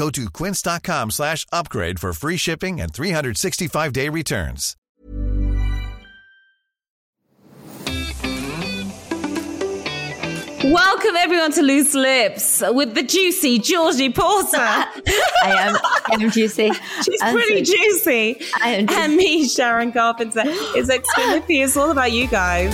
Go 0.00 0.08
to 0.08 0.30
quince.com 0.30 1.10
slash 1.10 1.44
upgrade 1.52 2.00
for 2.00 2.14
free 2.14 2.38
shipping 2.38 2.80
and 2.80 2.90
365-day 2.90 4.08
returns. 4.08 4.74
Welcome 10.64 11.16
everyone 11.16 11.52
to 11.52 11.60
Loose 11.62 11.92
Lips 11.94 12.62
with 12.66 12.94
the 12.94 13.02
juicy 13.02 13.58
Georgie 13.58 14.10
Porter. 14.10 14.56
I 14.56 14.88
am, 15.44 15.76
I 15.76 16.22
am 16.24 16.30
juicy. 16.30 16.70
She's 17.04 17.20
I'm 17.20 17.34
pretty 17.34 17.62
so- 17.62 17.74
juicy. 17.74 18.40
I 18.62 18.70
am 18.70 18.86
juicy. 18.86 19.00
And 19.02 19.16
me, 19.16 19.48
Sharon 19.48 19.92
Carpenter. 19.92 20.44
It's 20.46 20.88
Extra 20.88 21.26
Lippy. 21.26 21.60
It's 21.60 21.76
all 21.76 21.90
about 21.90 22.12
you 22.12 22.26
guys. 22.26 22.72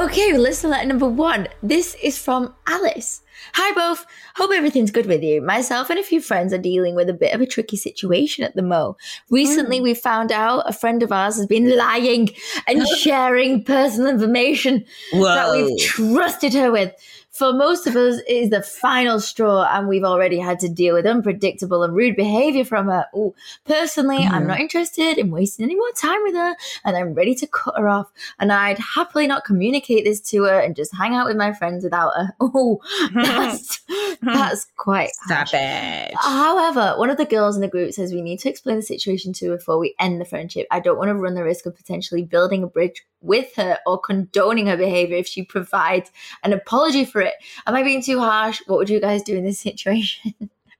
Okay, 0.00 0.32
listener 0.32 0.70
letter 0.70 0.88
number 0.88 1.06
one. 1.06 1.46
This 1.62 1.94
is 2.02 2.16
from 2.16 2.54
Alice. 2.66 3.20
Hi, 3.52 3.74
both. 3.74 4.06
Hope 4.34 4.50
everything's 4.50 4.90
good 4.90 5.04
with 5.04 5.22
you. 5.22 5.42
Myself 5.42 5.90
and 5.90 5.98
a 5.98 6.02
few 6.02 6.22
friends 6.22 6.54
are 6.54 6.58
dealing 6.58 6.94
with 6.94 7.10
a 7.10 7.12
bit 7.12 7.34
of 7.34 7.42
a 7.42 7.46
tricky 7.46 7.76
situation 7.76 8.42
at 8.42 8.56
the 8.56 8.62
Mo. 8.62 8.96
Recently, 9.28 9.76
hmm. 9.76 9.82
we 9.82 9.92
found 9.92 10.32
out 10.32 10.62
a 10.64 10.72
friend 10.72 11.02
of 11.02 11.12
ours 11.12 11.36
has 11.36 11.46
been 11.46 11.76
lying 11.76 12.30
and 12.66 12.88
sharing 12.98 13.62
personal 13.62 14.08
information 14.08 14.86
that 15.12 15.52
we've 15.52 15.78
trusted 15.78 16.54
her 16.54 16.72
with. 16.72 16.94
For 17.40 17.54
most 17.54 17.86
of 17.86 17.96
us, 17.96 18.18
it 18.28 18.34
is 18.34 18.50
the 18.50 18.60
final 18.60 19.18
straw, 19.18 19.64
and 19.64 19.88
we've 19.88 20.04
already 20.04 20.38
had 20.38 20.60
to 20.60 20.68
deal 20.68 20.94
with 20.94 21.06
unpredictable 21.06 21.82
and 21.82 21.96
rude 21.96 22.14
behavior 22.14 22.66
from 22.66 22.88
her. 22.88 23.06
Ooh, 23.16 23.34
personally, 23.64 24.18
I'm 24.26 24.46
not 24.46 24.60
interested 24.60 25.16
in 25.16 25.30
wasting 25.30 25.64
any 25.64 25.74
more 25.74 25.90
time 25.96 26.22
with 26.22 26.34
her, 26.34 26.54
and 26.84 26.98
I'm 26.98 27.14
ready 27.14 27.34
to 27.36 27.46
cut 27.46 27.78
her 27.78 27.88
off. 27.88 28.12
And 28.38 28.52
I'd 28.52 28.78
happily 28.78 29.26
not 29.26 29.46
communicate 29.46 30.04
this 30.04 30.20
to 30.32 30.42
her 30.42 30.60
and 30.60 30.76
just 30.76 30.94
hang 30.94 31.14
out 31.14 31.28
with 31.28 31.38
my 31.38 31.54
friends 31.54 31.82
without 31.82 32.12
her. 32.14 32.34
Oh, 32.42 32.80
that's 33.14 33.80
that's 34.22 34.66
quite 34.76 35.10
harsh. 35.28 35.50
Savage. 35.50 36.14
However, 36.20 36.94
one 36.98 37.10
of 37.10 37.16
the 37.16 37.24
girls 37.24 37.56
in 37.56 37.62
the 37.62 37.68
group 37.68 37.92
says 37.92 38.12
we 38.12 38.22
need 38.22 38.38
to 38.40 38.48
explain 38.48 38.76
the 38.76 38.82
situation 38.82 39.32
to 39.34 39.50
her 39.50 39.56
before 39.56 39.78
we 39.78 39.94
end 39.98 40.20
the 40.20 40.24
friendship. 40.24 40.66
I 40.70 40.80
don't 40.80 40.98
want 40.98 41.08
to 41.08 41.14
run 41.14 41.34
the 41.34 41.44
risk 41.44 41.66
of 41.66 41.76
potentially 41.76 42.22
building 42.24 42.62
a 42.62 42.66
bridge 42.66 43.04
with 43.20 43.54
her 43.56 43.78
or 43.86 43.98
condoning 43.98 44.66
her 44.66 44.76
behavior 44.76 45.16
if 45.16 45.26
she 45.26 45.42
provides 45.42 46.10
an 46.42 46.52
apology 46.52 47.04
for 47.04 47.20
it. 47.20 47.34
Am 47.66 47.74
I 47.74 47.82
being 47.82 48.02
too 48.02 48.18
harsh? 48.20 48.60
What 48.66 48.78
would 48.78 48.90
you 48.90 49.00
guys 49.00 49.22
do 49.22 49.36
in 49.36 49.44
this 49.44 49.60
situation? 49.68 50.34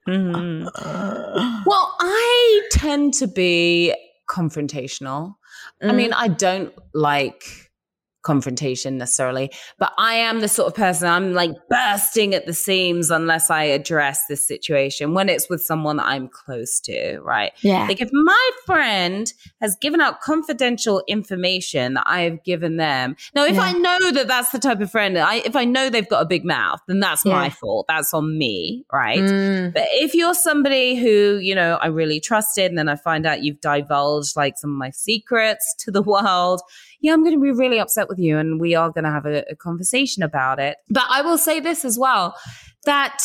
Mhm. 0.08 0.64
Well, 1.66 1.96
I 2.00 2.62
tend 2.72 3.14
to 3.14 3.26
be 3.26 3.94
confrontational. 4.28 5.36
I 5.82 5.92
mean, 5.92 6.12
I 6.12 6.28
don't 6.28 6.72
like 6.94 7.69
confrontation 8.22 8.98
necessarily, 8.98 9.50
but 9.78 9.92
I 9.98 10.14
am 10.14 10.40
the 10.40 10.48
sort 10.48 10.68
of 10.68 10.74
person 10.74 11.08
I'm 11.08 11.32
like 11.32 11.52
bursting 11.68 12.34
at 12.34 12.46
the 12.46 12.52
seams 12.52 13.10
unless 13.10 13.50
I 13.50 13.64
address 13.64 14.26
this 14.28 14.46
situation 14.46 15.14
when 15.14 15.28
it's 15.28 15.48
with 15.48 15.62
someone 15.62 15.96
that 15.96 16.06
I'm 16.06 16.28
close 16.28 16.80
to, 16.80 17.18
right? 17.20 17.52
yeah. 17.62 17.86
Like 17.86 18.00
if 18.00 18.10
my 18.12 18.50
friend 18.66 19.32
has 19.60 19.76
given 19.80 20.00
out 20.00 20.20
confidential 20.20 21.02
information 21.08 21.94
that 21.94 22.04
I 22.06 22.22
have 22.22 22.42
given 22.44 22.76
them. 22.76 23.16
Now, 23.34 23.44
if 23.44 23.54
Yeah. 23.54 23.62
I 23.62 23.72
know 23.72 24.10
that 24.12 24.28
that's 24.28 24.50
the 24.50 24.58
type 24.58 24.80
of 24.80 24.90
friend, 24.90 25.16
I, 25.18 25.36
if 25.36 25.56
I 25.56 25.64
know 25.64 25.88
they've 25.90 26.08
got 26.08 26.22
a 26.22 26.26
big 26.26 26.44
mouth, 26.44 26.80
then 26.88 27.00
that's 27.00 27.24
my 27.24 27.50
fault. 27.50 27.86
That's 27.88 28.12
on 28.14 28.36
me, 28.38 28.84
right? 28.92 29.18
Mm, 29.20 29.72
But 29.72 29.84
if 29.92 30.14
you're 30.14 30.34
somebody 30.34 30.96
who, 30.96 31.38
you 31.38 31.54
know, 31.54 31.78
I 31.80 31.86
really 31.86 32.20
trusted 32.20 32.66
and 32.70 32.78
then 32.78 32.88
I 32.88 32.96
find 32.96 33.26
out 33.26 33.42
you've 33.42 33.60
divulged 33.60 34.36
like 34.36 34.58
some 34.58 34.70
of 34.70 34.76
my 34.76 34.90
secrets 34.90 35.74
to 35.80 35.90
the 35.90 36.02
world, 36.02 36.60
yeah, 37.00 37.12
I'm 37.12 37.22
going 37.22 37.34
to 37.34 37.40
be 37.40 37.50
really 37.50 37.78
upset 37.78 38.08
with 38.08 38.18
you 38.18 38.38
and 38.38 38.60
we 38.60 38.74
are 38.74 38.90
going 38.90 39.04
to 39.04 39.10
have 39.10 39.26
a, 39.26 39.44
a 39.50 39.56
conversation 39.56 40.22
about 40.22 40.58
it. 40.60 40.76
But 40.88 41.04
I 41.08 41.22
will 41.22 41.38
say 41.38 41.60
this 41.60 41.84
as 41.84 41.98
well 41.98 42.34
that 42.84 43.18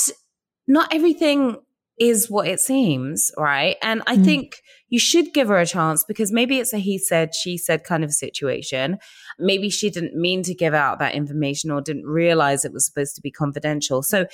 not 0.67 0.93
everything 0.93 1.57
is 1.97 2.29
what 2.29 2.47
it 2.47 2.59
seems, 2.59 3.31
right? 3.37 3.77
And 3.81 4.01
I 4.05 4.17
Mm. 4.17 4.25
think 4.25 4.55
you 4.89 4.99
should 4.99 5.33
give 5.33 5.47
her 5.47 5.57
a 5.57 5.65
chance 5.65 6.03
because 6.03 6.31
maybe 6.31 6.59
it's 6.59 6.73
a 6.73 6.77
he 6.77 6.97
said, 6.97 7.33
she 7.33 7.57
said 7.57 7.83
kind 7.85 8.03
of 8.03 8.11
situation. 8.13 8.97
Maybe 9.39 9.69
she 9.69 9.89
didn't 9.89 10.15
mean 10.19 10.43
to 10.43 10.53
give 10.53 10.73
out 10.73 10.99
that 10.99 11.15
information 11.15 11.71
or 11.71 11.79
didn't 11.81 12.05
realize 12.05 12.65
it 12.65 12.73
was 12.73 12.85
supposed 12.85 13.15
to 13.15 13.21
be 13.21 13.31
confidential. 13.31 14.03
So 14.03 14.25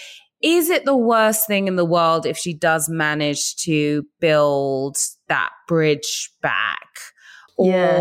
is 0.42 0.70
it 0.72 0.86
the 0.86 0.98
worst 0.98 1.46
thing 1.46 1.68
in 1.68 1.76
the 1.76 1.86
world 1.86 2.26
if 2.26 2.36
she 2.38 2.54
does 2.54 2.90
manage 2.90 3.56
to 3.58 4.06
build 4.20 4.98
that 5.28 5.52
bridge 5.68 6.32
back? 6.42 6.88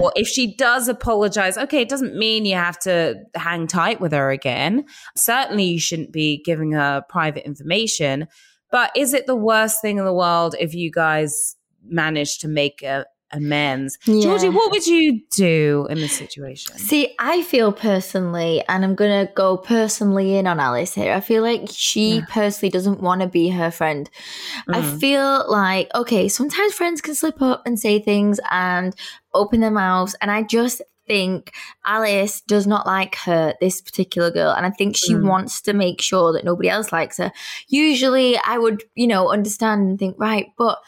Or 0.03 0.13
if 0.17 0.27
she 0.27 0.55
does 0.57 0.89
apologize, 0.89 1.57
okay, 1.59 1.83
it 1.83 1.89
doesn't 1.89 2.17
mean 2.17 2.45
you 2.45 2.55
have 2.55 2.79
to 2.81 3.17
hang 3.35 3.67
tight 3.67 4.01
with 4.01 4.13
her 4.13 4.31
again. 4.31 4.85
Certainly, 5.17 5.65
you 5.65 5.81
shouldn't 5.81 6.13
be 6.13 6.43
giving 6.45 6.73
her 6.73 7.03
private 7.09 7.47
information. 7.47 8.29
But 8.71 8.93
is 8.97 9.15
it 9.15 9.27
the 9.27 9.37
worst 9.37 9.81
thing 9.83 9.99
in 9.99 10.05
the 10.05 10.15
world 10.15 10.55
if 10.59 10.75
you 10.75 10.91
guys 10.91 11.57
manage 11.85 12.39
to 12.39 12.49
make 12.49 12.83
a, 12.83 13.05
amends? 13.33 13.99
Georgie, 14.05 14.49
what 14.49 14.71
would 14.71 14.87
you 14.87 15.21
do 15.31 15.87
in 15.91 16.01
this 16.01 16.17
situation? 16.17 16.77
See, 16.79 17.15
I 17.19 17.43
feel 17.43 17.73
personally, 17.73 18.63
and 18.69 18.85
I'm 18.85 18.95
going 18.95 19.27
to 19.27 19.33
go 19.33 19.57
personally 19.57 20.37
in 20.37 20.47
on 20.47 20.61
Alice 20.61 20.95
here. 20.95 21.13
I 21.13 21.21
feel 21.21 21.43
like 21.43 21.69
she 21.71 22.17
Yeah. 22.19 22.25
personally 22.29 22.71
doesn't 22.71 23.01
want 23.01 23.21
to 23.23 23.27
be 23.27 23.49
her 23.51 23.71
friend. 23.71 24.09
I 24.69 24.81
Mm. 24.81 25.01
feel 25.01 25.45
like, 25.51 25.89
okay, 25.95 26.29
sometimes 26.29 26.75
friends 26.75 27.01
can 27.01 27.15
slip 27.15 27.41
up 27.41 27.63
and 27.67 27.79
say 27.79 27.99
things 27.99 28.41
and 28.51 28.95
open 29.35 29.61
their 29.61 29.71
mouths. 29.71 30.15
And 30.21 30.31
I 30.31 30.43
just 30.43 30.83
think 31.07 31.53
Alice 31.85 32.41
does 32.43 32.67
not 32.69 32.87
like 32.87 33.17
her, 33.17 33.55
this 33.61 33.81
particular 33.81 34.31
girl. 34.31 34.53
And 34.53 34.65
I 34.65 34.71
think 34.71 34.97
she 34.97 35.15
Mm. 35.15 35.27
wants 35.27 35.61
to 35.63 35.73
make 35.73 36.01
sure 36.01 36.33
that 36.33 36.45
nobody 36.45 36.69
else 36.69 36.93
likes 36.93 37.17
her. 37.19 37.33
Usually 37.69 38.39
I 38.39 38.59
would, 38.59 38.85
you 38.95 39.09
know, 39.09 39.29
understand 39.31 39.89
and 39.91 39.99
think, 39.99 40.15
right, 40.19 40.47
but 40.57 40.79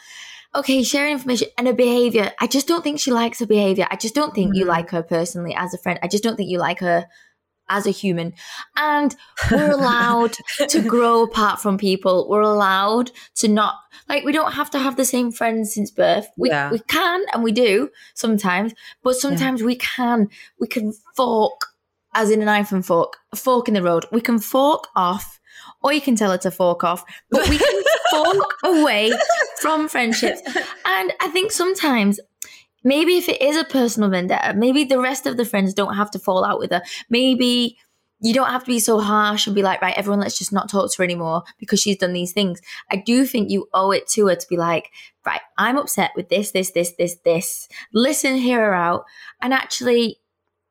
okay, 0.55 0.83
sharing 0.83 1.13
information 1.13 1.47
and 1.57 1.67
her 1.67 1.73
behavior. 1.73 2.31
I 2.39 2.47
just 2.47 2.67
don't 2.67 2.83
think 2.83 2.99
she 2.99 3.11
likes 3.11 3.39
her 3.39 3.45
behavior. 3.45 3.87
I 3.89 3.95
just 3.95 4.15
don't 4.15 4.33
think 4.35 4.55
you 4.55 4.65
Mhm. 4.65 4.69
like 4.69 4.89
her 4.91 5.03
personally 5.03 5.55
as 5.55 5.73
a 5.73 5.77
friend. 5.77 5.99
I 6.03 6.07
just 6.07 6.23
don't 6.23 6.35
think 6.35 6.49
you 6.49 6.57
like 6.59 6.79
her 6.79 7.07
as 7.69 7.87
a 7.87 7.91
human. 7.91 8.33
And 8.75 9.15
we're 9.49 9.71
allowed 9.79 10.35
to 10.69 10.81
grow 10.81 11.23
apart 11.23 11.61
from 11.61 11.77
people. 11.77 12.27
We're 12.29 12.41
allowed 12.41 13.11
to 13.35 13.47
not 13.47 13.75
like 14.09 14.25
we 14.25 14.31
don't 14.33 14.51
have 14.53 14.69
to 14.71 14.79
have 14.79 14.95
the 14.97 15.05
same 15.05 15.31
friends 15.31 15.73
since 15.73 15.89
birth. 15.89 16.27
We 16.37 16.49
Yeah. 16.49 16.69
we 16.71 16.79
can 16.79 17.23
and 17.33 17.41
we 17.43 17.51
do 17.53 17.89
sometimes, 18.15 18.73
but 19.01 19.15
sometimes 19.15 19.63
we 19.63 19.75
can 19.77 20.27
we 20.59 20.67
can 20.67 20.93
fork 21.15 21.59
as 22.13 22.29
in 22.29 22.41
a 22.41 22.45
knife 22.45 22.71
and 22.71 22.85
fork, 22.85 23.17
a 23.31 23.35
fork 23.35 23.67
in 23.67 23.73
the 23.73 23.81
road. 23.81 24.05
We 24.11 24.21
can 24.21 24.37
fork 24.39 24.87
off, 24.95 25.39
or 25.81 25.93
you 25.93 26.01
can 26.01 26.15
tell 26.15 26.29
her 26.31 26.37
to 26.39 26.51
fork 26.51 26.83
off, 26.83 27.03
but 27.31 27.49
we 27.49 27.57
can 27.57 27.83
fork 28.13 28.55
away 28.63 29.11
from 29.61 29.87
friendships. 29.87 30.41
And 30.85 31.13
I 31.19 31.29
think 31.29 31.51
sometimes 31.51 32.19
maybe 32.83 33.17
if 33.17 33.27
it 33.27 33.41
is 33.41 33.57
a 33.57 33.63
personal 33.63 34.09
vendetta, 34.09 34.53
maybe 34.55 34.83
the 34.83 34.99
rest 34.99 35.25
of 35.25 35.37
the 35.37 35.45
friends 35.45 35.73
don't 35.73 35.95
have 35.95 36.11
to 36.11 36.19
fall 36.19 36.43
out 36.45 36.59
with 36.59 36.71
her. 36.71 36.81
Maybe 37.09 37.77
you 38.21 38.33
don't 38.33 38.49
have 38.49 38.63
to 38.63 38.71
be 38.71 38.79
so 38.79 38.99
harsh 38.99 39.47
and 39.47 39.55
be 39.55 39.63
like, 39.63 39.81
right, 39.81 39.97
everyone, 39.97 40.21
let's 40.21 40.37
just 40.37 40.53
not 40.53 40.69
talk 40.69 40.89
to 40.89 40.97
her 40.97 41.03
anymore 41.03 41.43
because 41.59 41.81
she's 41.81 41.97
done 41.97 42.13
these 42.13 42.31
things. 42.31 42.61
I 42.89 42.95
do 42.95 43.25
think 43.25 43.49
you 43.49 43.67
owe 43.73 43.91
it 43.91 44.07
to 44.09 44.27
her 44.27 44.35
to 44.35 44.47
be 44.47 44.55
like, 44.55 44.91
right, 45.25 45.41
I'm 45.57 45.77
upset 45.77 46.11
with 46.15 46.29
this, 46.29 46.51
this, 46.51 46.71
this, 46.71 46.93
this, 46.97 47.17
this. 47.25 47.67
Listen, 47.93 48.37
hear 48.37 48.59
her 48.59 48.73
out. 48.73 49.03
And 49.41 49.53
actually, 49.53 50.19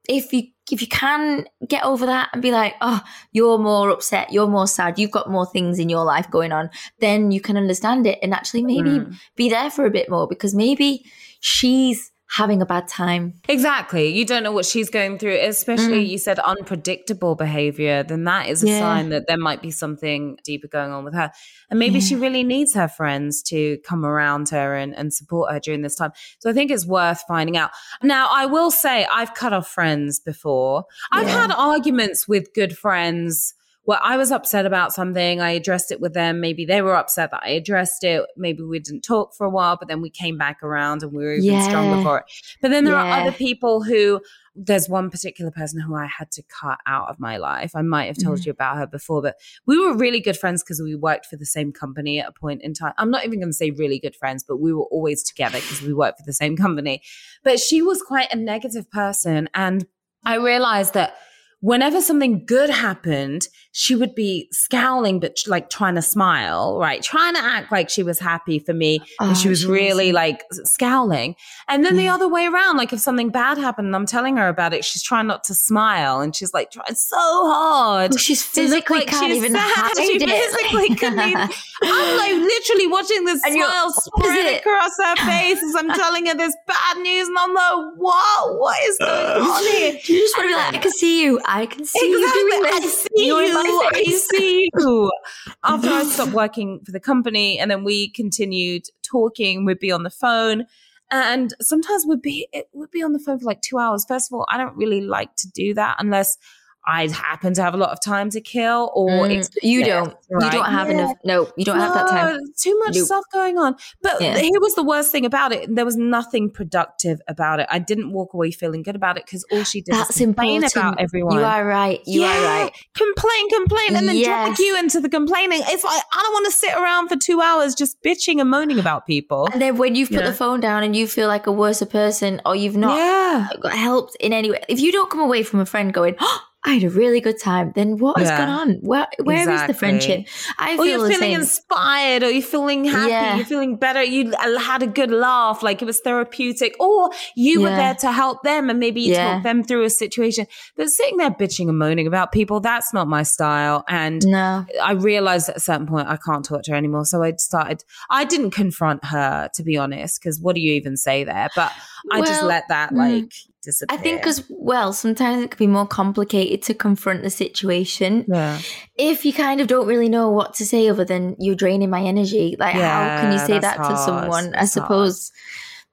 if 0.09 0.33
you 0.33 0.45
if 0.71 0.81
you 0.81 0.87
can 0.87 1.45
get 1.67 1.85
over 1.85 2.07
that 2.07 2.31
and 2.33 2.41
be 2.41 2.53
like, 2.53 2.75
oh, 2.81 3.03
you're 3.33 3.59
more 3.59 3.91
upset, 3.91 4.33
you're 4.33 4.47
more 4.47 4.67
sad, 4.67 4.99
you've 4.99 5.11
got 5.11 5.31
more 5.31 5.45
things 5.45 5.79
in 5.79 5.89
your 5.89 6.05
life 6.05 6.31
going 6.31 6.53
on, 6.53 6.71
then 7.01 7.31
you 7.31 7.41
can 7.41 7.57
understand 7.57 8.07
it 8.07 8.19
and 8.23 8.33
actually 8.33 8.63
maybe 8.63 8.91
mm. 8.91 9.15
be 9.37 9.51
there 9.51 9.71
for 9.71 9.85
a 9.85 9.91
bit 9.91 10.09
more 10.09 10.29
because 10.29 10.55
maybe 10.55 11.05
she's 11.41 12.12
having 12.33 12.63
a 12.63 12.67
bad 12.67 12.89
time. 12.89 13.35
Exactly. 13.47 14.09
You 14.09 14.25
don't 14.25 14.43
know 14.43 14.53
what 14.53 14.65
she's 14.65 14.89
going 14.89 15.19
through, 15.19 15.37
especially 15.41 16.07
mm. 16.07 16.09
you 16.09 16.17
said 16.17 16.39
unpredictable 16.39 17.35
behavior, 17.35 18.03
then 18.03 18.25
that 18.25 18.49
is 18.49 18.65
a 18.65 18.69
yeah. 18.69 18.79
sign 18.79 19.11
that 19.11 19.27
there 19.29 19.37
might 19.37 19.61
be 19.61 19.71
something 19.71 20.39
deeper 20.43 20.67
going 20.67 20.93
on 20.93 21.05
with 21.05 21.13
her. 21.13 21.31
And 21.69 21.79
maybe 21.79 21.99
yeah. 21.99 22.07
she 22.07 22.17
really 22.17 22.43
needs 22.43 22.73
her 22.73 22.89
friends 22.89 23.43
to 23.45 23.77
come 23.85 24.07
around 24.07 24.49
her 24.49 24.75
and, 24.75 24.97
and 24.97 25.13
support 25.13 25.53
her 25.53 25.61
during 25.61 25.83
this 25.83 25.95
time. 25.95 26.13
So 26.39 26.49
I 26.49 26.55
think 26.55 26.71
it's 26.71 26.87
worth 26.87 27.23
finding 27.29 27.59
out. 27.59 27.73
Now, 28.03 28.31
I 28.33 28.47
will 28.47 28.71
say 28.71 29.07
I've 29.13 29.35
cut 29.35 29.53
off 29.53 29.69
friends 29.69 30.19
before. 30.19 30.85
I've 31.11 31.29
had 31.29 31.53
arguments 31.53 32.27
with 32.27 32.55
good 32.55 32.79
friends 32.79 33.53
well, 33.85 33.99
I 34.03 34.17
was 34.17 34.31
upset 34.31 34.65
about 34.65 34.93
something. 34.93 35.41
I 35.41 35.51
addressed 35.51 35.91
it 35.91 36.01
with 36.01 36.15
them. 36.15 36.41
Maybe 36.41 36.65
they 36.65 36.83
were 36.83 36.95
upset 36.95 37.33
that 37.33 37.43
I 37.43 37.51
addressed 37.51 38.05
it. 38.05 38.25
Maybe 38.37 38.63
we 38.63 38.79
didn't 38.79 39.03
talk 39.03 39.35
for 39.35 39.45
a 39.45 39.51
while, 39.51 39.77
but 39.77 39.89
then 39.89 40.01
we 40.01 40.09
came 40.09 40.39
back 40.39 40.63
around 40.63 41.03
and 41.03 41.13
we 41.13 41.25
were 41.25 41.33
even 41.33 41.45
yeah. 41.45 41.69
stronger 41.69 42.03
for 42.03 42.19
it. 42.19 42.25
But 42.61 42.71
then 42.71 42.85
there 42.85 42.95
yeah. 42.95 43.03
are 43.03 43.21
other 43.21 43.33
people 43.33 43.83
who, 43.83 44.21
there's 44.55 44.89
one 44.89 45.11
particular 45.11 45.51
person 45.51 45.81
who 45.81 45.97
I 45.97 46.07
had 46.07 46.31
to 46.33 46.43
cut 46.43 46.79
out 46.87 47.09
of 47.09 47.19
my 47.19 47.39
life. 47.39 47.73
I 47.75 47.83
might 47.83 48.05
have 48.05 48.19
told 48.19 48.39
mm. 48.39 48.47
you 48.47 48.53
about 48.53 48.77
her 48.77 48.87
before, 48.87 49.21
but 49.21 49.37
we 49.67 49.77
were 49.79 49.97
really 49.97 50.21
good 50.21 50.37
friends 50.37 50.63
because 50.63 50.81
we 50.81 50.95
worked 50.95 51.27
for 51.27 51.37
the 51.37 51.47
same 51.47 51.73
company 51.73 52.21
at 52.21 52.29
a 52.29 52.33
point 52.33 52.63
in 52.63 52.75
time. 52.75 52.93
I'm 52.99 53.11
not 53.11 53.25
even 53.25 53.41
going 53.41 53.51
to 53.51 53.57
say 53.57 53.73
really 53.73 53.99
good 53.99 54.15
friends, 54.15 54.45
but 54.47 54.59
we 54.59 54.73
were 54.73 54.87
always 54.93 55.25
together 55.25 55.59
because 55.59 55.83
we 55.83 55.93
worked 55.93 56.19
for 56.19 56.25
the 56.27 56.33
same 56.33 56.57
company. 56.57 57.03
But 57.43 57.59
she 57.59 57.83
was 57.83 58.01
quite 58.01 58.33
a 58.33 58.37
negative 58.37 58.89
person. 58.93 59.49
And 59.55 59.87
I 60.25 60.37
realized 60.37 60.95
that 60.95 61.17
whenever 61.63 62.01
something 62.01 62.45
good 62.45 62.69
happened, 62.69 63.47
she 63.71 63.95
would 63.95 64.15
be 64.17 64.49
scowling, 64.51 65.21
but 65.21 65.39
like 65.47 65.71
trying 65.71 65.95
to 65.95 66.03
smile, 66.03 66.77
right? 66.79 67.01
Trying 67.03 67.35
to 67.35 67.41
act 67.41 67.71
like 67.71 67.89
she 67.89 68.03
was 68.03 68.19
happy 68.19 68.59
for 68.59 68.75
me. 68.75 69.01
Oh, 69.21 69.29
and 69.29 69.37
she 69.37 69.49
was 69.49 69.65
really 69.65 70.13
like 70.13 70.43
scowling. 70.65 71.37
And 71.69 71.85
then 71.85 71.95
yeah. 71.95 72.03
the 72.03 72.09
other 72.09 72.29
way 72.29 72.47
around, 72.47 72.77
like 72.77 72.93
if 72.93 72.99
something 72.99 73.31
bad 73.31 73.59
happened 73.59 73.87
and 73.87 73.97
I'm 73.97 74.07
telling 74.07 74.37
her 74.37 74.49
about 74.49 74.75
it, 74.75 74.85
she's 74.85 75.03
trying 75.03 75.29
not 75.29 75.45
to 75.45 75.55
smile 75.55 76.21
and 76.21 76.35
she's 76.35 76.53
like 76.53 76.73
trying 76.73 76.97
so 76.97 77.17
hard. 77.17 78.11
Well, 78.11 78.19
she's 78.19 78.43
physically 78.43 78.99
like 78.99 79.09
can't 79.09 79.33
even 79.33 79.55
hide 79.55 79.97
she 79.97 80.17
it. 80.17 80.29
physically 80.29 80.95
couldn't 80.97 81.21
even, 81.21 81.49
I'm 81.85 82.17
like 82.19 82.33
literally 82.33 82.89
watching 82.89 83.25
this 83.25 83.41
and 83.45 83.55
smile 83.55 83.93
spread 83.93 84.59
across 84.59 84.91
her 84.99 85.17
face 85.17 85.63
as 85.63 85.77
I'm 85.77 85.89
telling 85.95 86.27
her 86.27 86.35
this 86.35 86.57
bad 86.67 86.99
news. 86.99 87.29
And 87.29 87.39
I'm 87.39 87.55
like, 87.55 87.95
what? 87.99 88.59
What 88.59 88.83
is 88.83 88.99
going 88.99 89.43
on 89.43 89.63
here? 89.63 89.93
You 89.93 90.19
just 90.19 90.37
want 90.37 90.49
to 90.49 90.49
be 90.49 90.55
like, 90.55 90.75
I 90.75 90.79
can 90.79 90.93
see 90.93 91.23
you. 91.23 91.41
I 91.55 91.67
can 91.67 91.85
see 91.85 91.99
exactly. 91.99 92.41
you 92.41 92.51
doing 92.51 92.63
this. 92.63 92.75
I 92.75 92.89
see 92.89 93.27
you. 93.27 93.37
I 93.37 94.05
see 94.05 94.71
you. 94.75 95.13
After 95.65 95.89
I 95.91 96.05
stopped 96.05 96.33
working 96.33 96.81
for 96.85 96.93
the 96.93 97.01
company, 97.01 97.59
and 97.59 97.71
then 97.71 97.85
we 97.85 98.09
continued 98.11 98.87
talking. 99.03 99.67
We'd 99.67 99.79
be 99.79 99.93
on 99.93 100.03
the 100.03 100.11
phone, 100.11 100.67
and 101.11 101.53
sometimes 101.61 102.07
we'd 102.07 102.23
be 102.23 102.49
it 102.53 102.69
would 102.73 102.91
be 102.91 103.03
on 103.03 103.13
the 103.13 103.19
phone 103.19 103.39
for 103.39 103.45
like 103.45 103.61
two 103.61 103.79
hours. 103.79 104.07
First 104.09 104.33
of 104.33 104.37
all, 104.37 104.47
I 104.51 104.57
don't 104.57 104.77
really 104.77 105.03
like 105.03 105.37
to 105.37 105.51
do 105.51 105.75
that 105.75 105.97
unless 105.99 106.39
I 106.85 107.09
happen 107.09 107.55
to 107.55 107.63
have 107.63 107.75
a 107.75 107.77
lot 107.77 107.91
of 107.91 108.03
time 108.03 108.31
to 108.31 108.41
kill, 108.41 108.91
or 108.95 109.11
mm, 109.11 109.49
you 109.63 109.85
don't. 109.85 110.15
Right? 110.31 110.45
You 110.45 110.51
don't 110.51 110.71
have 110.71 110.89
yeah. 110.89 110.95
enough. 110.95 111.17
No, 111.25 111.49
you 111.57 111.65
don't 111.65 111.79
no, 111.79 111.85
have 111.85 111.95
that 111.95 112.09
time. 112.09 112.41
Too 112.57 112.77
much 112.81 112.97
nope. 112.97 113.05
stuff 113.05 113.25
going 113.33 113.57
on. 113.57 113.77
But 114.03 114.21
yeah. 114.21 114.37
here 114.37 114.61
was 114.61 114.75
the 114.75 114.83
worst 114.83 115.13
thing 115.13 115.25
about 115.25 115.53
it: 115.53 115.73
there 115.73 115.85
was 115.85 115.97
nothing 115.97 116.51
productive 116.51 117.21
about 117.29 117.61
it. 117.61 117.69
I 117.71 117.79
didn't 117.79 118.13
walk 118.13 118.35
away 118.35 118.51
feeling 118.51 118.83
good 118.83 118.97
about 118.97 119.17
it 119.17 119.27
because 119.27 119.45
all 119.53 119.63
she 119.63 119.81
did 119.81 119.95
That's 119.95 120.09
was 120.09 120.17
complain 120.17 120.65
important. 120.65 120.95
about 120.95 121.01
everyone. 121.01 121.37
You 121.37 121.45
are 121.45 121.65
right. 121.65 122.01
You 122.05 122.23
yeah. 122.23 122.39
are 122.39 122.65
right. 122.65 122.73
Complain, 122.95 123.51
complain, 123.51 123.97
and 123.97 124.09
then 124.09 124.17
yes. 124.17 124.27
drag 124.27 124.59
you 124.59 124.79
into 124.79 125.01
the 125.01 125.09
complaining. 125.09 125.61
It's 125.65 125.85
like 125.85 126.03
I 126.13 126.21
don't 126.21 126.33
want 126.33 126.47
to 126.47 126.53
sit 126.53 126.75
around 126.75 127.09
for 127.09 127.17
two 127.17 127.41
hours 127.41 127.77
just 127.77 128.03
bitching 128.03 128.41
and 128.41 128.51
moaning 128.51 128.81
about 128.81 129.07
people. 129.07 129.49
And 129.53 129.63
then 129.63 129.77
when 129.77 129.95
you've 129.95 130.11
put 130.11 130.25
the 130.25 130.35
phone 130.35 130.59
down 130.59 130.83
and 130.83 130.97
you 130.97 131.07
feel 131.07 131.29
like 131.29 131.47
a 131.47 131.53
worse 131.53 131.83
person, 131.83 132.41
or 132.45 132.57
you've 132.57 132.77
not 132.77 133.63
helped 133.73 134.17
in 134.17 134.33
any 134.33 134.51
way, 134.51 134.63
if 134.69 134.81
you 134.81 134.91
don't 134.91 135.11
come 135.11 135.21
away 135.21 135.45
from 135.45 135.61
a 135.61 135.67
friend 135.67 135.93
going. 135.95 136.17
Oh, 136.21 136.43
I 136.65 136.75
had 136.75 136.85
a 136.85 136.91
really 136.91 137.21
good 137.21 137.41
time. 137.41 137.73
Then 137.75 137.99
what 137.99 138.19
has 138.19 138.29
yeah. 138.29 138.39
gone 138.39 138.49
on? 138.49 138.75
Where 138.83 139.09
where 139.25 139.39
exactly. 139.39 139.63
is 139.63 139.67
the 139.67 139.75
friendship? 139.75 140.27
I 140.59 140.77
or 140.79 140.87
you're 140.87 141.09
feeling 141.09 141.33
same. 141.33 141.41
inspired, 141.41 142.23
or 142.23 142.31
you're 142.31 142.41
feeling 142.41 142.85
happy, 142.85 143.11
yeah. 143.11 143.35
you're 143.37 143.45
feeling 143.45 143.77
better. 143.77 144.01
You 144.03 144.33
had 144.39 144.83
a 144.83 144.87
good 144.87 145.11
laugh, 145.11 145.65
like 145.65 145.83
it 145.83 145.87
was 145.87 146.01
therapeutic, 146.01 146.77
or 146.79 147.11
you 147.35 147.63
yeah. 147.63 147.69
were 147.69 147.77
there 147.77 147.95
to 147.97 148.13
help 148.13 148.45
them, 148.45 148.71
and 148.71 148.79
maybe 148.79 149.01
you 149.01 149.17
talked 149.17 149.43
them 149.43 149.65
through 149.65 149.83
a 149.83 149.91
situation. 149.91 150.47
But 150.77 150.89
sitting 150.89 151.17
there 151.17 151.33
bitching 151.33 151.69
and 151.69 151.79
moaning 151.79 152.07
about 152.07 152.31
people, 152.31 152.61
that's 152.61 152.95
not 152.95 153.09
my 153.09 153.25
style. 153.25 153.85
And 153.89 154.25
no. 154.25 154.65
I 154.81 154.93
realized 154.93 155.49
at 155.49 155.57
a 155.57 155.61
certain 155.61 155.89
point 155.89 156.07
I 156.07 156.17
can't 156.17 156.45
talk 156.45 156.63
to 156.63 156.71
her 156.71 156.77
anymore. 156.77 157.07
So 157.07 157.25
I 157.25 157.33
started. 157.39 157.83
I 158.09 158.25
didn't 158.25 158.53
confront 158.53 159.05
her 159.07 159.51
to 159.55 159.63
be 159.65 159.77
honest, 159.77 160.21
because 160.21 160.41
what 160.41 160.55
do 160.55 160.61
you 160.61 160.73
even 160.75 160.97
say 160.97 161.25
there? 161.25 161.49
But 161.57 161.73
I 162.13 162.21
well, 162.21 162.29
just 162.29 162.45
let 162.45 162.69
that 162.69 162.93
mm. 162.93 162.99
like 162.99 163.33
disappear. 163.63 163.99
I 163.99 164.03
think 164.03 164.27
as 164.27 164.45
well, 164.49 164.93
sometimes 164.93 165.45
it 165.45 165.51
can 165.53 165.59
be 165.59 165.67
more 165.67 165.87
complicated 165.87 166.63
to 166.63 166.75
confront 166.75 167.23
the 167.23 167.31
situation. 167.31 168.25
Yeah. 168.29 168.61
If 168.97 169.25
you 169.25 169.33
kind 169.33 169.61
of 169.61 169.67
don't 169.67 169.87
really 169.87 170.09
know 170.09 170.31
what 170.31 170.55
to 170.55 170.67
say 170.67 170.89
other 170.89 171.05
than 171.05 171.37
you're 171.39 171.55
draining 171.55 171.91
my 171.91 172.03
energy, 172.03 172.57
like 172.59 172.75
yeah, 172.75 173.17
how 173.17 173.23
can 173.23 173.33
you 173.33 173.39
say 173.39 173.59
that 173.59 173.77
hard. 173.79 173.91
to 173.91 174.03
someone? 174.03 174.51
That's 174.51 174.77
I 174.77 174.81
suppose 174.81 175.33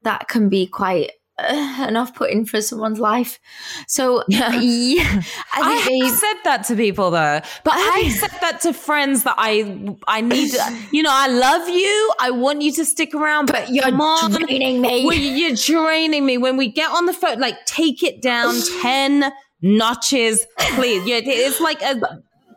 hard. 0.04 0.19
that 0.19 0.27
can 0.27 0.50
be 0.50 0.68
quite 0.68 1.12
uh, 1.45 1.88
an 1.88 1.95
off-putting 1.95 2.45
for 2.45 2.62
someone's 2.62 3.00
life. 3.00 3.39
So 3.88 4.24
yeah, 4.27 4.50
I, 4.53 5.21
I 5.53 6.06
have 6.06 6.18
said 6.18 6.33
that 6.44 6.63
to 6.65 6.75
people 6.75 7.12
though, 7.12 7.41
but 7.63 7.74
I 7.74 8.00
have 8.06 8.13
said 8.13 8.41
that 8.41 8.62
to 8.62 8.74
friends 8.74 9.24
that 9.24 9.36
I 9.38 9.95
I 10.07 10.21
need. 10.21 10.53
You 10.91 11.03
know, 11.03 11.12
I 11.13 11.27
love 11.27 11.69
you. 11.69 12.13
I 12.19 12.31
want 12.31 12.62
you 12.62 12.71
to 12.74 12.86
stick 12.86 13.13
around, 13.13 13.45
but, 13.45 13.65
but 13.65 13.69
you're 13.69 13.91
mom, 13.91 14.31
draining 14.31 14.81
me. 14.81 15.01
You're 15.38 15.56
draining 15.56 16.25
me. 16.25 16.38
When 16.38 16.57
we 16.57 16.69
get 16.69 16.89
on 16.91 17.06
the 17.06 17.13
phone, 17.13 17.39
like 17.39 17.65
take 17.65 18.01
it 18.01 18.21
down 18.21 18.56
ten 18.81 19.31
notches, 19.62 20.45
please. 20.57 21.06
Yeah, 21.06 21.21
it's 21.24 21.59
like 21.59 21.81
a 21.81 22.00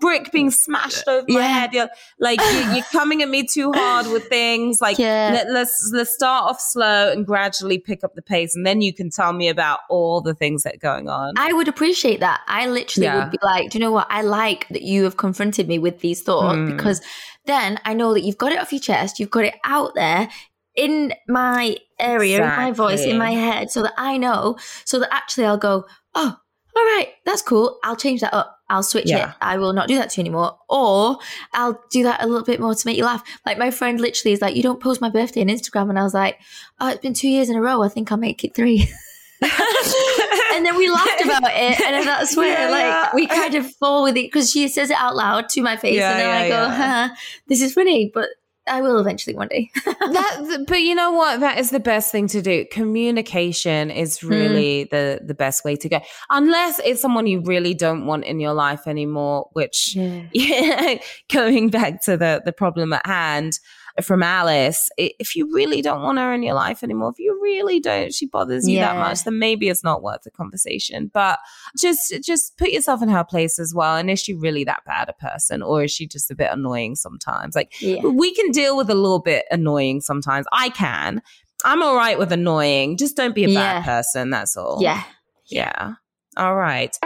brick 0.02 0.32
being 0.32 0.50
smashed 0.50 1.06
over 1.06 1.24
yeah. 1.28 1.38
my 1.38 1.46
head. 1.46 1.72
You're 1.72 1.88
like 2.18 2.40
you, 2.40 2.80
are 2.80 2.82
coming 2.92 3.22
at 3.22 3.28
me 3.28 3.46
too 3.46 3.72
hard 3.72 4.08
with 4.08 4.26
things. 4.26 4.80
Like 4.82 4.98
yeah. 4.98 5.30
let, 5.32 5.46
us 5.46 5.52
let's, 5.52 5.90
let's 5.94 6.14
start 6.14 6.50
off 6.50 6.60
slow 6.60 7.10
and 7.10 7.24
gradually 7.24 7.78
pick 7.78 8.04
up 8.04 8.14
the 8.14 8.20
pace, 8.20 8.54
and 8.54 8.66
then 8.66 8.82
you 8.82 8.92
can 8.92 9.08
tell 9.08 9.32
me 9.32 9.48
about 9.48 9.78
all 9.88 10.20
the 10.20 10.34
things 10.34 10.64
that 10.64 10.74
are 10.74 10.78
going 10.78 11.08
on. 11.08 11.34
I 11.38 11.52
would 11.52 11.68
appreciate 11.68 12.20
that. 12.20 12.42
I 12.48 12.66
literally 12.66 13.06
yeah. 13.06 13.22
would 13.22 13.30
be 13.30 13.38
like, 13.42 13.70
do 13.70 13.78
you 13.78 13.84
know 13.84 13.92
what? 13.92 14.08
I 14.10 14.22
like 14.22 14.68
that 14.68 14.82
you 14.82 15.04
have 15.04 15.16
confronted 15.16 15.68
me 15.68 15.78
with 15.78 16.00
these 16.00 16.20
thoughts 16.20 16.58
mm. 16.58 16.76
because 16.76 17.00
then 17.46 17.78
I 17.84 17.94
know 17.94 18.12
that 18.12 18.22
you've 18.22 18.38
got 18.38 18.52
it 18.52 18.58
off 18.58 18.72
your 18.72 18.80
chest, 18.80 19.20
you've 19.20 19.30
got 19.30 19.44
it 19.44 19.54
out 19.64 19.94
there 19.94 20.28
in 20.74 21.12
my 21.28 21.76
area, 21.98 22.38
exactly. 22.38 22.64
in 22.64 22.68
my 22.68 22.72
voice, 22.72 23.04
in 23.04 23.18
my 23.18 23.30
head, 23.30 23.70
so 23.70 23.82
that 23.82 23.92
I 23.96 24.16
know, 24.16 24.56
so 24.84 24.98
that 24.98 25.12
actually 25.12 25.46
I'll 25.46 25.58
go, 25.58 25.84
oh, 26.14 26.36
all 26.74 26.84
right, 26.84 27.08
that's 27.26 27.42
cool. 27.42 27.78
I'll 27.84 27.96
change 27.96 28.22
that 28.22 28.34
up. 28.34 28.58
I'll 28.72 28.82
switch 28.82 29.10
yeah. 29.10 29.30
it. 29.30 29.36
I 29.42 29.58
will 29.58 29.74
not 29.74 29.86
do 29.86 29.96
that 29.96 30.08
to 30.10 30.20
you 30.20 30.22
anymore. 30.22 30.58
Or 30.70 31.18
I'll 31.52 31.78
do 31.90 32.04
that 32.04 32.24
a 32.24 32.26
little 32.26 32.44
bit 32.44 32.58
more 32.58 32.74
to 32.74 32.86
make 32.86 32.96
you 32.96 33.04
laugh. 33.04 33.22
Like 33.44 33.58
my 33.58 33.70
friend 33.70 34.00
literally 34.00 34.32
is 34.32 34.40
like, 34.40 34.56
you 34.56 34.62
don't 34.62 34.80
post 34.80 35.02
my 35.02 35.10
birthday 35.10 35.42
on 35.42 35.48
Instagram. 35.48 35.90
And 35.90 35.98
I 35.98 36.02
was 36.02 36.14
like, 36.14 36.40
oh, 36.80 36.88
it's 36.88 37.02
been 37.02 37.12
two 37.12 37.28
years 37.28 37.50
in 37.50 37.56
a 37.56 37.60
row. 37.60 37.82
I 37.82 37.88
think 37.88 38.10
I'll 38.10 38.18
make 38.18 38.44
it 38.44 38.54
three. 38.54 38.88
and 39.42 40.64
then 40.64 40.76
we 40.76 40.88
laughed 40.88 41.20
about 41.22 41.42
it. 41.44 41.80
And 41.80 42.06
that's 42.06 42.34
where 42.34 42.66
yeah, 42.66 42.70
like 42.70 42.84
yeah. 42.84 43.10
we 43.12 43.26
kind 43.26 43.54
of 43.56 43.70
fall 43.74 44.04
with 44.04 44.16
it 44.16 44.32
because 44.32 44.50
she 44.50 44.68
says 44.68 44.88
it 44.88 44.96
out 44.96 45.16
loud 45.16 45.50
to 45.50 45.60
my 45.60 45.76
face. 45.76 46.00
and 46.00 46.18
then 46.18 46.30
I 46.30 46.48
go, 46.48 47.14
this 47.48 47.60
is 47.60 47.74
funny. 47.74 48.10
But 48.14 48.30
I 48.68 48.80
will 48.80 48.98
eventually 48.98 49.34
one 49.34 49.48
day. 49.48 49.70
that, 49.84 50.64
but 50.68 50.80
you 50.80 50.94
know 50.94 51.12
what? 51.12 51.40
That 51.40 51.58
is 51.58 51.70
the 51.70 51.80
best 51.80 52.12
thing 52.12 52.28
to 52.28 52.40
do. 52.40 52.64
Communication 52.70 53.90
is 53.90 54.20
hmm. 54.20 54.28
really 54.28 54.84
mm. 54.84 54.90
the 54.90 55.20
the 55.24 55.34
best 55.34 55.64
way 55.64 55.76
to 55.76 55.88
go. 55.88 56.00
Unless 56.30 56.80
it's 56.84 57.00
someone 57.00 57.26
you 57.26 57.40
really 57.40 57.74
don't 57.74 58.06
want 58.06 58.24
in 58.24 58.38
your 58.40 58.54
life 58.54 58.86
anymore. 58.86 59.48
Which, 59.52 59.96
yeah, 59.96 60.22
yeah 60.32 60.98
going 61.30 61.70
back 61.70 62.02
to 62.02 62.16
the 62.16 62.42
the 62.44 62.52
problem 62.52 62.92
at 62.92 63.04
hand 63.04 63.58
from 64.00 64.22
Alice, 64.22 64.88
if 64.96 65.36
you 65.36 65.52
really 65.52 65.82
don't 65.82 66.02
want 66.02 66.18
her 66.18 66.32
in 66.32 66.42
your 66.42 66.54
life 66.54 66.82
anymore, 66.82 67.10
if 67.10 67.18
you 67.18 67.38
really 67.42 67.78
don't, 67.78 68.14
she 68.14 68.26
bothers 68.26 68.66
you 68.66 68.76
yeah. 68.78 68.94
that 68.94 68.98
much, 68.98 69.24
then 69.24 69.38
maybe 69.38 69.68
it's 69.68 69.84
not 69.84 70.02
worth 70.02 70.22
the 70.22 70.30
conversation. 70.30 71.10
But 71.12 71.38
just 71.78 72.14
just 72.22 72.56
put 72.56 72.70
yourself 72.70 73.02
in 73.02 73.08
her 73.08 73.24
place 73.24 73.58
as 73.58 73.74
well. 73.74 73.96
And 73.96 74.10
is 74.10 74.20
she 74.20 74.34
really 74.34 74.64
that 74.64 74.84
bad 74.86 75.08
a 75.08 75.12
person, 75.12 75.62
or 75.62 75.84
is 75.84 75.90
she 75.90 76.06
just 76.06 76.30
a 76.30 76.34
bit 76.34 76.50
annoying 76.50 76.96
sometimes? 76.96 77.54
Like 77.54 77.80
yeah. 77.80 78.02
we 78.02 78.34
can 78.34 78.50
deal 78.50 78.76
with 78.76 78.88
a 78.88 78.94
little 78.94 79.20
bit 79.20 79.44
annoying 79.50 80.00
sometimes. 80.00 80.46
I 80.52 80.70
can. 80.70 81.20
I'm 81.64 81.82
all 81.82 81.94
right 81.94 82.18
with 82.18 82.32
annoying. 82.32 82.96
Just 82.96 83.16
don't 83.16 83.34
be 83.34 83.44
a 83.44 83.48
yeah. 83.48 83.80
bad 83.80 83.84
person. 83.84 84.30
That's 84.30 84.56
all. 84.56 84.78
Yeah. 84.80 85.02
Yeah. 85.46 85.94
All 86.36 86.56
right. 86.56 86.96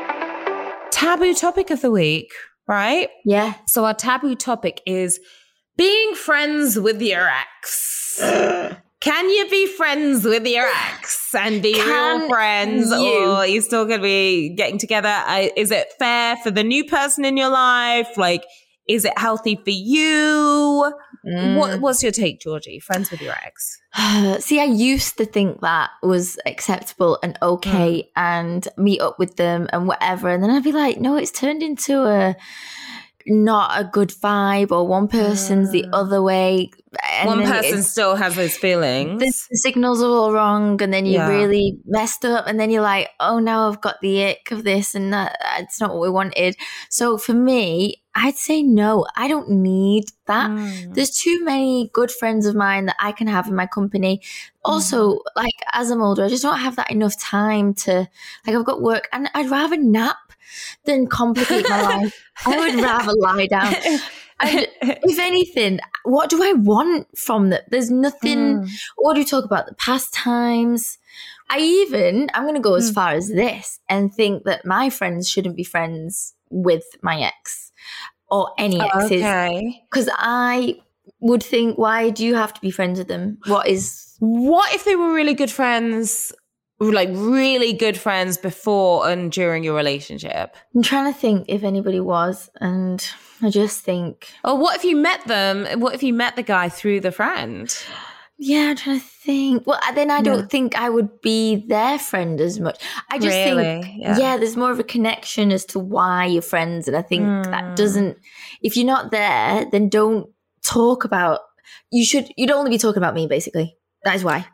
Taboo 0.93 1.35
topic 1.35 1.71
of 1.71 1.83
the 1.83 1.90
week, 1.90 2.33
right? 2.66 3.11
Yeah. 3.25 3.55
So 3.66 3.85
our 3.85 3.93
taboo 3.93 4.35
topic 4.35 4.81
is 4.87 5.21
being 5.76 6.14
friends 6.14 6.78
with 6.78 7.00
your 7.02 7.28
ex. 7.28 8.18
Can 9.00 9.28
you 9.30 9.49
be 9.50 9.66
friends 9.66 10.25
with 10.25 10.47
your 10.47 10.66
ex? 10.66 11.35
and 11.35 11.62
be 11.62 11.75
Can 11.75 12.21
real 12.21 12.28
friends, 12.28 12.90
you- 12.90 12.97
or 12.97 13.26
are 13.37 13.47
you 13.47 13.61
still 13.61 13.85
going 13.85 13.99
to 14.00 14.02
be 14.02 14.49
getting 14.56 14.78
together? 14.78 15.12
I, 15.12 15.52
is 15.56 15.71
it 15.71 15.92
fair 15.99 16.37
for 16.38 16.50
the 16.50 16.64
new 16.64 16.85
person 16.85 17.25
in 17.25 17.37
your 17.37 17.50
life? 17.50 18.16
Like, 18.16 18.42
is 18.88 19.04
it 19.04 19.16
healthy 19.18 19.56
for 19.56 19.71
you? 19.71 20.92
Mm. 21.26 21.56
What, 21.59 21.80
what's 21.80 22.02
your 22.02 22.12
take, 22.12 22.40
Georgie? 22.40 22.78
Friends 22.80 23.11
with 23.11 23.21
your 23.21 23.35
ex? 23.35 23.78
See, 24.45 24.61
I 24.61 24.64
used 24.64 25.18
to 25.18 25.26
think 25.26 25.61
that 25.61 25.90
was 26.02 26.38
acceptable 26.47 27.18
and 27.23 27.37
okay 27.42 28.02
Mm. 28.02 28.09
and 28.16 28.68
meet 28.78 29.00
up 29.00 29.18
with 29.18 29.37
them 29.37 29.68
and 29.73 29.87
whatever. 29.87 30.30
And 30.30 30.42
then 30.42 30.50
I'd 30.50 30.64
be 30.64 30.73
like, 30.73 30.99
no, 31.00 31.16
it's 31.16 31.33
turned 31.33 31.62
into 31.62 32.02
a 32.04 32.35
not 33.26 33.78
a 33.80 33.85
good 33.85 34.11
vibe 34.11 34.71
or 34.71 34.87
one 34.87 35.09
person's 35.09 35.71
the 35.73 35.85
other 35.92 36.23
way. 36.23 36.71
And 37.12 37.28
Mm. 37.28 37.37
One 37.40 37.47
person 37.47 37.83
still 37.83 38.14
has 38.16 38.37
those 38.37 38.56
feelings. 38.56 39.21
the, 39.21 39.26
the 39.50 39.56
signals 39.59 40.02
are 40.02 40.06
all 40.09 40.33
wrong 40.33 40.80
and 40.80 40.92
then 40.95 41.04
you 41.04 41.14
Yeah. 41.14 41.28
really 41.28 41.78
messed 41.87 42.25
up 42.25 42.47
and 42.47 42.59
then 42.59 42.71
you're 42.71 42.83
like 42.83 43.11
oh 43.21 43.38
now 43.38 43.68
i've 43.68 43.80
got 43.83 43.97
the 44.00 44.25
ick 44.25 44.50
of 44.50 44.64
this 44.64 44.95
and 44.95 45.12
that 45.12 45.37
it's 45.59 45.78
not 45.80 45.90
what 45.92 46.00
we 46.00 46.09
wanted 46.11 46.56
so 46.88 47.18
for 47.18 47.35
me 47.35 48.02
i'd 48.16 48.37
say 48.37 48.62
no 48.62 49.06
i 49.16 49.28
don't 49.28 49.49
need 49.50 50.04
that 50.26 50.50
Mm. 50.50 50.94
there's 50.94 51.11
too 51.11 51.44
many 51.44 51.90
good 51.92 52.11
friends 52.11 52.46
of 52.46 52.54
mine 52.54 52.87
that 52.87 52.96
i 52.99 53.12
can 53.12 53.26
have 53.28 53.46
in 53.49 53.54
my 53.54 53.66
company 53.66 54.20
also 54.64 55.14
Mm. 55.14 55.18
like 55.37 55.54
as 55.73 55.90
i'm 55.90 56.02
older 56.02 56.25
i 56.25 56.28
just 56.28 56.42
don't 56.42 56.58
have 56.58 56.76
that 56.76 56.90
enough 56.90 57.18
time 57.20 57.75
to 57.85 58.08
like 58.46 58.56
i've 58.56 58.64
got 58.64 58.82
work 58.82 59.08
and 59.12 59.30
i'd 59.35 59.50
rather 59.50 59.76
nap 59.76 60.16
than 60.85 61.06
complicate 61.06 61.68
my 61.68 61.82
life 61.94 62.25
i 62.46 62.58
would 62.58 62.80
rather 62.82 63.12
lie 63.18 63.46
down 63.46 63.75
and 64.38 64.66
if 64.82 65.18
anything, 65.18 65.80
what 66.04 66.28
do 66.28 66.42
I 66.44 66.52
want 66.52 67.06
from 67.16 67.49
that? 67.49 67.70
There's 67.70 67.90
nothing. 67.90 68.37
Mm. 68.61 68.68
What 68.96 69.14
do 69.14 69.20
we 69.20 69.25
talk 69.25 69.46
about? 69.46 69.64
The 69.64 69.75
pastimes. 69.76 70.99
I 71.49 71.58
even, 71.58 72.28
I'm 72.35 72.42
going 72.42 72.54
to 72.54 72.61
go 72.61 72.75
as 72.75 72.90
Mm. 72.90 72.94
far 72.94 73.12
as 73.12 73.28
this 73.28 73.80
and 73.88 74.12
think 74.12 74.44
that 74.44 74.66
my 74.66 74.90
friends 74.90 75.26
shouldn't 75.26 75.56
be 75.56 75.64
friends 75.64 76.35
with 76.50 76.85
my 77.00 77.20
ex 77.23 77.65
or 78.31 78.52
any 78.59 78.81
exes. 78.81 79.23
okay. 79.23 79.83
Because 79.90 80.09
I 80.16 80.78
would 81.21 81.43
think, 81.43 81.78
why 81.78 82.11
do 82.11 82.25
you 82.25 82.35
have 82.35 82.52
to 82.55 82.61
be 82.61 82.71
friends 82.71 82.99
with 82.99 83.09
them? 83.09 83.38
What 83.47 83.69
is. 83.69 84.02
What 84.19 84.75
if 84.75 84.85
they 84.85 84.97
were 84.97 85.12
really 85.12 85.35
good 85.35 85.50
friends, 85.50 86.33
like 86.81 87.11
really 87.12 87.73
good 87.73 87.99
friends 87.99 88.38
before 88.38 89.09
and 89.09 89.31
during 89.31 89.62
your 89.62 89.75
relationship? 89.75 90.57
I'm 90.75 90.83
trying 90.83 91.12
to 91.12 91.19
think 91.19 91.47
if 91.49 91.62
anybody 91.62 92.00
was. 92.00 92.50
And 92.61 93.07
I 93.43 93.50
just 93.50 93.81
think, 93.81 94.28
Or 94.45 94.59
what 94.59 94.76
if 94.76 94.85
you 94.85 94.97
met 94.97 95.26
them? 95.26 95.81
What 95.81 95.95
if 95.95 96.02
you 96.02 96.14
met 96.14 96.37
the 96.37 96.43
guy 96.43 96.69
through 96.69 97.00
the 97.00 97.12
friend? 97.12 97.76
Yeah, 98.38 98.69
I'm 98.71 98.76
trying 98.76 99.00
to 99.00 99.07
think. 99.07 99.66
Well, 99.66 99.81
then 99.95 100.11
I 100.11 100.21
don't 100.21 100.50
think 100.50 100.76
I 100.76 100.90
would 100.90 101.21
be 101.23 101.64
their 101.69 101.99
friend 101.99 102.38
as 102.40 102.61
much. 102.61 102.78
I 103.11 103.19
just 103.19 103.35
Really? 103.35 103.62
think, 103.64 103.87
Yeah. 103.97 104.19
yeah. 104.19 104.37
there's 104.37 104.57
more 104.57 104.71
of 104.71 104.78
a 104.78 104.85
connection 104.85 105.50
as 105.52 105.64
to 105.66 105.78
why 105.78 106.26
you're 106.26 106.43
friends. 106.43 106.87
And 106.87 106.97
I 106.97 107.02
think 107.02 107.23
Mm. 107.25 107.45
that 107.50 107.76
doesn't, 107.76 108.19
if 108.62 108.76
you're 108.76 108.85
not 108.87 109.11
there, 109.11 109.64
then 109.73 109.88
don't 109.88 110.28
talk 110.62 111.05
about, 111.05 111.40
you 111.90 112.05
should, 112.05 112.28
you'd 112.37 112.50
only 112.50 112.71
be 112.71 112.78
talking 112.78 112.99
about 113.02 113.14
me, 113.14 113.26
basically. 113.26 113.75
That 114.05 114.16
is 114.16 114.23
why. 114.25 114.47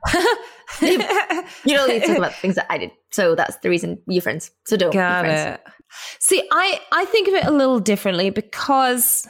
You 0.80 0.98
don't 1.76 1.88
need 1.88 2.00
to 2.02 2.06
talk 2.06 2.18
about 2.18 2.34
things 2.34 2.54
that 2.54 2.66
I 2.70 2.78
did. 2.78 2.90
So 3.10 3.34
that's 3.34 3.56
the 3.58 3.68
reason 3.68 4.00
you're 4.06 4.22
friends. 4.22 4.50
So 4.66 4.76
don't 4.76 4.92
Got 4.92 5.22
be 5.24 5.28
friends. 5.28 5.58
it. 5.66 5.72
See, 6.20 6.42
I 6.50 6.80
I 6.92 7.04
think 7.06 7.28
of 7.28 7.34
it 7.34 7.44
a 7.44 7.50
little 7.50 7.78
differently 7.80 8.30
because 8.30 9.28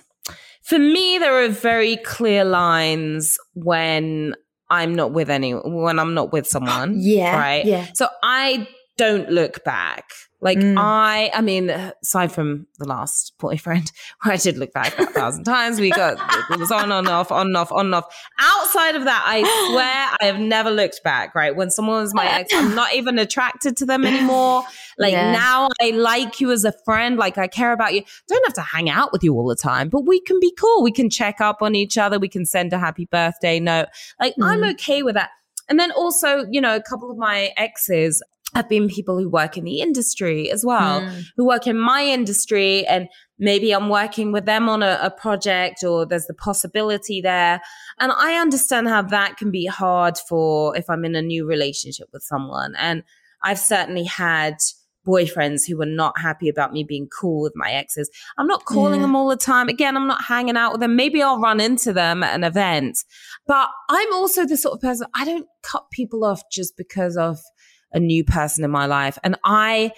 for 0.62 0.78
me 0.78 1.18
there 1.18 1.42
are 1.42 1.49
very 1.49 1.97
clear 1.97 2.44
lines 2.44 3.37
when 3.54 4.35
I'm 4.73 4.95
not 4.95 5.12
with 5.12 5.29
any 5.29 5.52
when 5.52 5.99
I'm 5.99 6.14
not 6.14 6.33
with 6.33 6.47
someone. 6.47 6.95
Yeah. 7.12 7.37
Right. 7.37 7.64
Yeah. 7.67 7.87
So 7.95 8.09
I 8.23 8.67
don't 9.02 9.28
look 9.30 9.64
back. 9.64 10.04
Like 10.40 10.59
Mm. 10.59 10.75
I, 10.76 11.30
I 11.32 11.40
mean, 11.40 11.71
aside 11.71 12.32
from 12.32 12.66
the 12.80 12.85
last 12.85 13.32
boyfriend, 13.38 13.92
where 14.23 14.35
I 14.35 14.37
did 14.37 14.59
look 14.59 14.73
back 14.73 14.99
a 14.99 15.06
thousand 15.06 15.44
times, 15.44 15.78
we 15.78 15.90
got 15.90 16.14
it 16.50 16.59
was 16.59 16.73
on 16.73 16.90
and 16.90 17.06
off, 17.09 17.30
on 17.30 17.47
and 17.49 17.56
off, 17.56 17.71
on 17.71 17.87
and 17.87 17.94
off. 17.94 18.06
Outside 18.40 18.97
of 18.97 19.04
that, 19.04 19.23
I 19.25 19.38
swear 19.71 20.16
I 20.21 20.25
have 20.32 20.40
never 20.40 20.71
looked 20.71 21.00
back. 21.04 21.35
Right 21.37 21.54
when 21.54 21.71
someone 21.71 22.00
was 22.02 22.12
my 22.12 22.26
ex, 22.28 22.52
I'm 22.54 22.75
not 22.75 22.92
even 22.94 23.18
attracted 23.21 23.76
to 23.78 23.87
them 23.87 24.04
anymore. 24.04 24.64
Like 24.99 25.12
Yeah. 25.12 25.32
now, 25.32 25.68
I 25.80 25.90
like 25.90 26.38
you 26.40 26.50
as 26.52 26.64
a 26.64 26.73
friend. 26.85 27.16
Like 27.16 27.38
I 27.38 27.47
care 27.47 27.73
about 27.73 27.94
you. 27.94 28.02
Don't 28.28 28.44
have 28.47 28.54
to 28.54 28.61
hang 28.75 28.90
out 28.90 29.11
with 29.12 29.23
you 29.25 29.32
all 29.35 29.47
the 29.47 29.56
time, 29.56 29.88
but 29.88 30.04
we 30.06 30.21
can 30.21 30.38
be 30.38 30.52
cool. 30.61 30.82
We 30.82 30.92
can 30.92 31.09
check 31.09 31.40
up 31.40 31.62
on 31.62 31.75
each 31.75 31.97
other. 31.97 32.18
We 32.18 32.28
can 32.28 32.44
send 32.44 32.73
a 32.75 32.78
happy 32.78 33.06
birthday 33.11 33.59
note. 33.59 33.87
Like 34.21 34.35
I'm 34.42 34.61
Mm. 34.61 34.73
okay 34.73 35.02
with 35.02 35.14
that. 35.14 35.30
And 35.68 35.78
then 35.80 35.92
also, 35.92 36.44
you 36.50 36.61
know, 36.61 36.75
a 36.76 36.82
couple 36.82 37.11
of 37.11 37.16
my 37.16 37.52
exes 37.56 38.23
have 38.54 38.68
been 38.68 38.88
people 38.88 39.18
who 39.18 39.28
work 39.30 39.56
in 39.56 39.64
the 39.64 39.80
industry 39.80 40.50
as 40.50 40.64
well, 40.64 41.00
Mm. 41.00 41.23
who 41.37 41.47
work 41.47 41.66
in 41.66 41.78
my 41.78 42.04
industry. 42.04 42.85
And 42.87 43.09
maybe 43.38 43.73
I'm 43.73 43.88
working 43.88 44.30
with 44.30 44.44
them 44.44 44.68
on 44.68 44.82
a, 44.82 44.99
a 45.02 45.11
project 45.11 45.82
or 45.82 46.04
there's 46.04 46.26
the 46.26 46.35
possibility 46.35 47.21
there. 47.23 47.61
And 47.99 48.12
I 48.12 48.35
understand 48.35 48.88
how 48.88 49.02
that 49.02 49.37
can 49.38 49.50
be 49.50 49.66
hard 49.66 50.18
for 50.28 50.76
if 50.76 50.90
I'm 50.90 51.04
in 51.04 51.14
a 51.14 51.23
new 51.23 51.47
relationship 51.47 52.09
with 52.12 52.23
someone. 52.23 52.75
And 52.78 53.02
I've 53.42 53.59
certainly 53.59 54.04
had 54.04 54.56
boyfriends 55.06 55.62
who 55.66 55.76
were 55.76 55.85
not 55.87 56.16
happy 56.21 56.49
about 56.49 56.73
me 56.73 56.85
being 56.85 57.09
cool 57.09 57.42
with 57.42 57.54
my 57.56 57.73
exes. 57.73 58.09
I'm 58.38 58.47
not 58.47 58.66
calling 58.66 59.00
Yeah. 59.00 59.06
them 59.06 59.16
all 59.16 59.28
the 59.28 59.37
time. 59.37 59.68
Again, 59.68 59.97
I'm 59.97 60.06
not 60.06 60.23
hanging 60.25 60.56
out 60.56 60.71
with 60.73 60.80
them. 60.80 60.94
Maybe 60.94 61.21
I'll 61.21 61.40
run 61.40 61.59
into 61.59 61.92
them 61.92 62.23
at 62.23 62.37
an 62.37 62.44
event. 62.44 62.99
But 63.49 63.68
I'm 63.88 64.12
also 64.12 64.47
the 64.47 64.56
sort 64.56 64.75
of 64.76 64.80
person 64.80 65.09
I 65.14 65.25
don't 65.25 65.47
cut 65.62 65.90
people 65.90 66.25
off 66.25 66.42
just 66.52 66.76
because 66.76 67.16
of 67.16 67.40
a 67.92 68.00
new 68.00 68.25
person 68.25 68.64
in 68.64 68.70
my 68.70 68.87
life. 68.87 69.18
And 69.22 69.37
I 69.44 69.92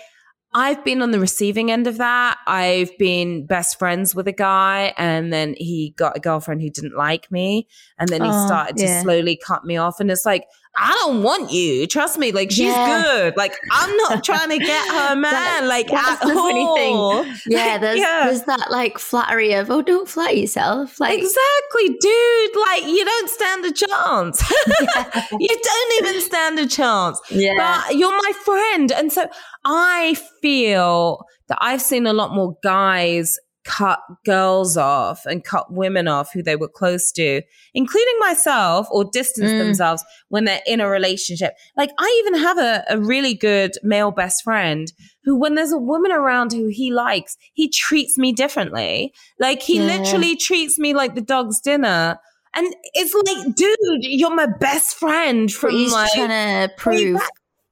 I've 0.56 0.84
been 0.84 1.02
on 1.02 1.10
the 1.10 1.18
receiving 1.18 1.72
end 1.72 1.88
of 1.88 1.96
that. 1.98 2.38
I've 2.46 2.96
been 2.96 3.44
best 3.44 3.76
friends 3.76 4.14
with 4.14 4.28
a 4.28 4.32
guy 4.32 4.94
and 4.96 5.32
then 5.32 5.54
he 5.58 5.94
got 5.96 6.16
a 6.16 6.20
girlfriend 6.20 6.62
who 6.62 6.70
didn't 6.70 6.96
like 6.96 7.28
me 7.32 7.66
and 7.98 8.08
then 8.08 8.22
he 8.22 8.30
Oh, 8.30 8.46
started 8.46 8.76
to 8.76 8.84
yeah. 8.84 9.02
slowly 9.02 9.36
cut 9.36 9.64
me 9.64 9.76
off 9.76 9.98
and 9.98 10.12
it's 10.12 10.24
like 10.24 10.44
I 10.76 10.92
don't 11.02 11.22
want 11.22 11.52
you. 11.52 11.86
Trust 11.86 12.18
me. 12.18 12.32
Like 12.32 12.50
she's 12.50 12.74
Yeah. 12.74 13.02
good. 13.02 13.36
Like 13.36 13.56
I'm 13.70 13.96
not 13.98 14.24
trying 14.28 14.48
to 14.50 14.58
get 14.58 14.88
her 14.88 15.14
man. 15.14 15.32
That- 15.32 15.64
like 15.64 15.88
that's 15.88 16.22
at 16.22 16.28
the 16.28 16.34
funny 16.34 16.66
thing. 16.74 16.94
all. 16.96 17.24
Yeah, 17.46 17.78
there's 17.78 17.98
Yeah. 18.00 18.24
there's 18.24 18.42
that 18.42 18.70
like 18.70 18.98
flattery 18.98 19.52
of 19.54 19.70
oh 19.70 19.82
don't 19.82 20.08
flatter 20.08 20.34
yourself 20.34 20.98
like 20.98 21.18
exactly, 21.18 21.88
dude. 22.00 22.56
Like 22.66 22.84
you 22.86 23.04
don't 23.04 23.30
stand 23.30 23.64
a 23.66 23.72
chance. 23.72 24.42
you 25.38 25.48
don't 25.62 26.04
even 26.08 26.20
stand 26.20 26.58
a 26.58 26.66
chance. 26.66 27.20
yeah 27.30 27.54
But 27.86 27.96
you're 27.96 28.10
my 28.16 28.32
friend. 28.44 28.90
And 28.92 29.12
so 29.12 29.26
I 29.64 30.16
feel 30.42 31.24
that 31.48 31.58
I've 31.60 31.82
seen 31.82 32.06
a 32.06 32.12
lot 32.12 32.34
more 32.34 32.56
guys 32.62 33.38
cut 33.64 34.00
girls 34.24 34.76
off 34.76 35.24
and 35.26 35.42
cut 35.42 35.72
women 35.72 36.06
off 36.06 36.32
who 36.32 36.42
they 36.42 36.56
were 36.56 36.68
close 36.68 37.10
to, 37.12 37.42
including 37.72 38.14
myself, 38.20 38.86
or 38.90 39.04
distance 39.04 39.52
Mm. 39.52 39.58
themselves 39.58 40.04
when 40.28 40.44
they're 40.44 40.60
in 40.66 40.80
a 40.80 40.88
relationship. 40.88 41.54
Like 41.76 41.90
I 41.98 42.22
even 42.26 42.40
have 42.40 42.58
a, 42.58 42.84
a 42.90 42.98
really 42.98 43.34
good 43.34 43.72
male 43.82 44.10
best 44.10 44.42
friend 44.44 44.92
who, 45.24 45.38
when 45.38 45.54
there's 45.54 45.72
a 45.72 45.78
woman 45.78 46.12
around 46.12 46.52
who 46.52 46.68
he 46.68 46.92
likes, 46.92 47.36
he 47.54 47.68
treats 47.70 48.18
me 48.18 48.32
differently. 48.32 49.12
Like 49.40 49.62
he 49.62 49.78
Yeah. 49.78 49.98
literally 49.98 50.36
treats 50.36 50.78
me 50.78 50.92
like 50.94 51.14
the 51.14 51.20
dog's 51.22 51.60
dinner. 51.60 52.18
And 52.56 52.72
it's 52.92 53.12
like, 53.14 53.54
dude, 53.56 53.76
you're 54.02 54.34
my 54.34 54.46
best 54.46 54.96
friend 54.96 55.50
from 55.50 55.70
he's 55.72 55.92
like 55.92 56.12
trying 56.12 56.68
to 56.68 56.74
prove 56.76 57.20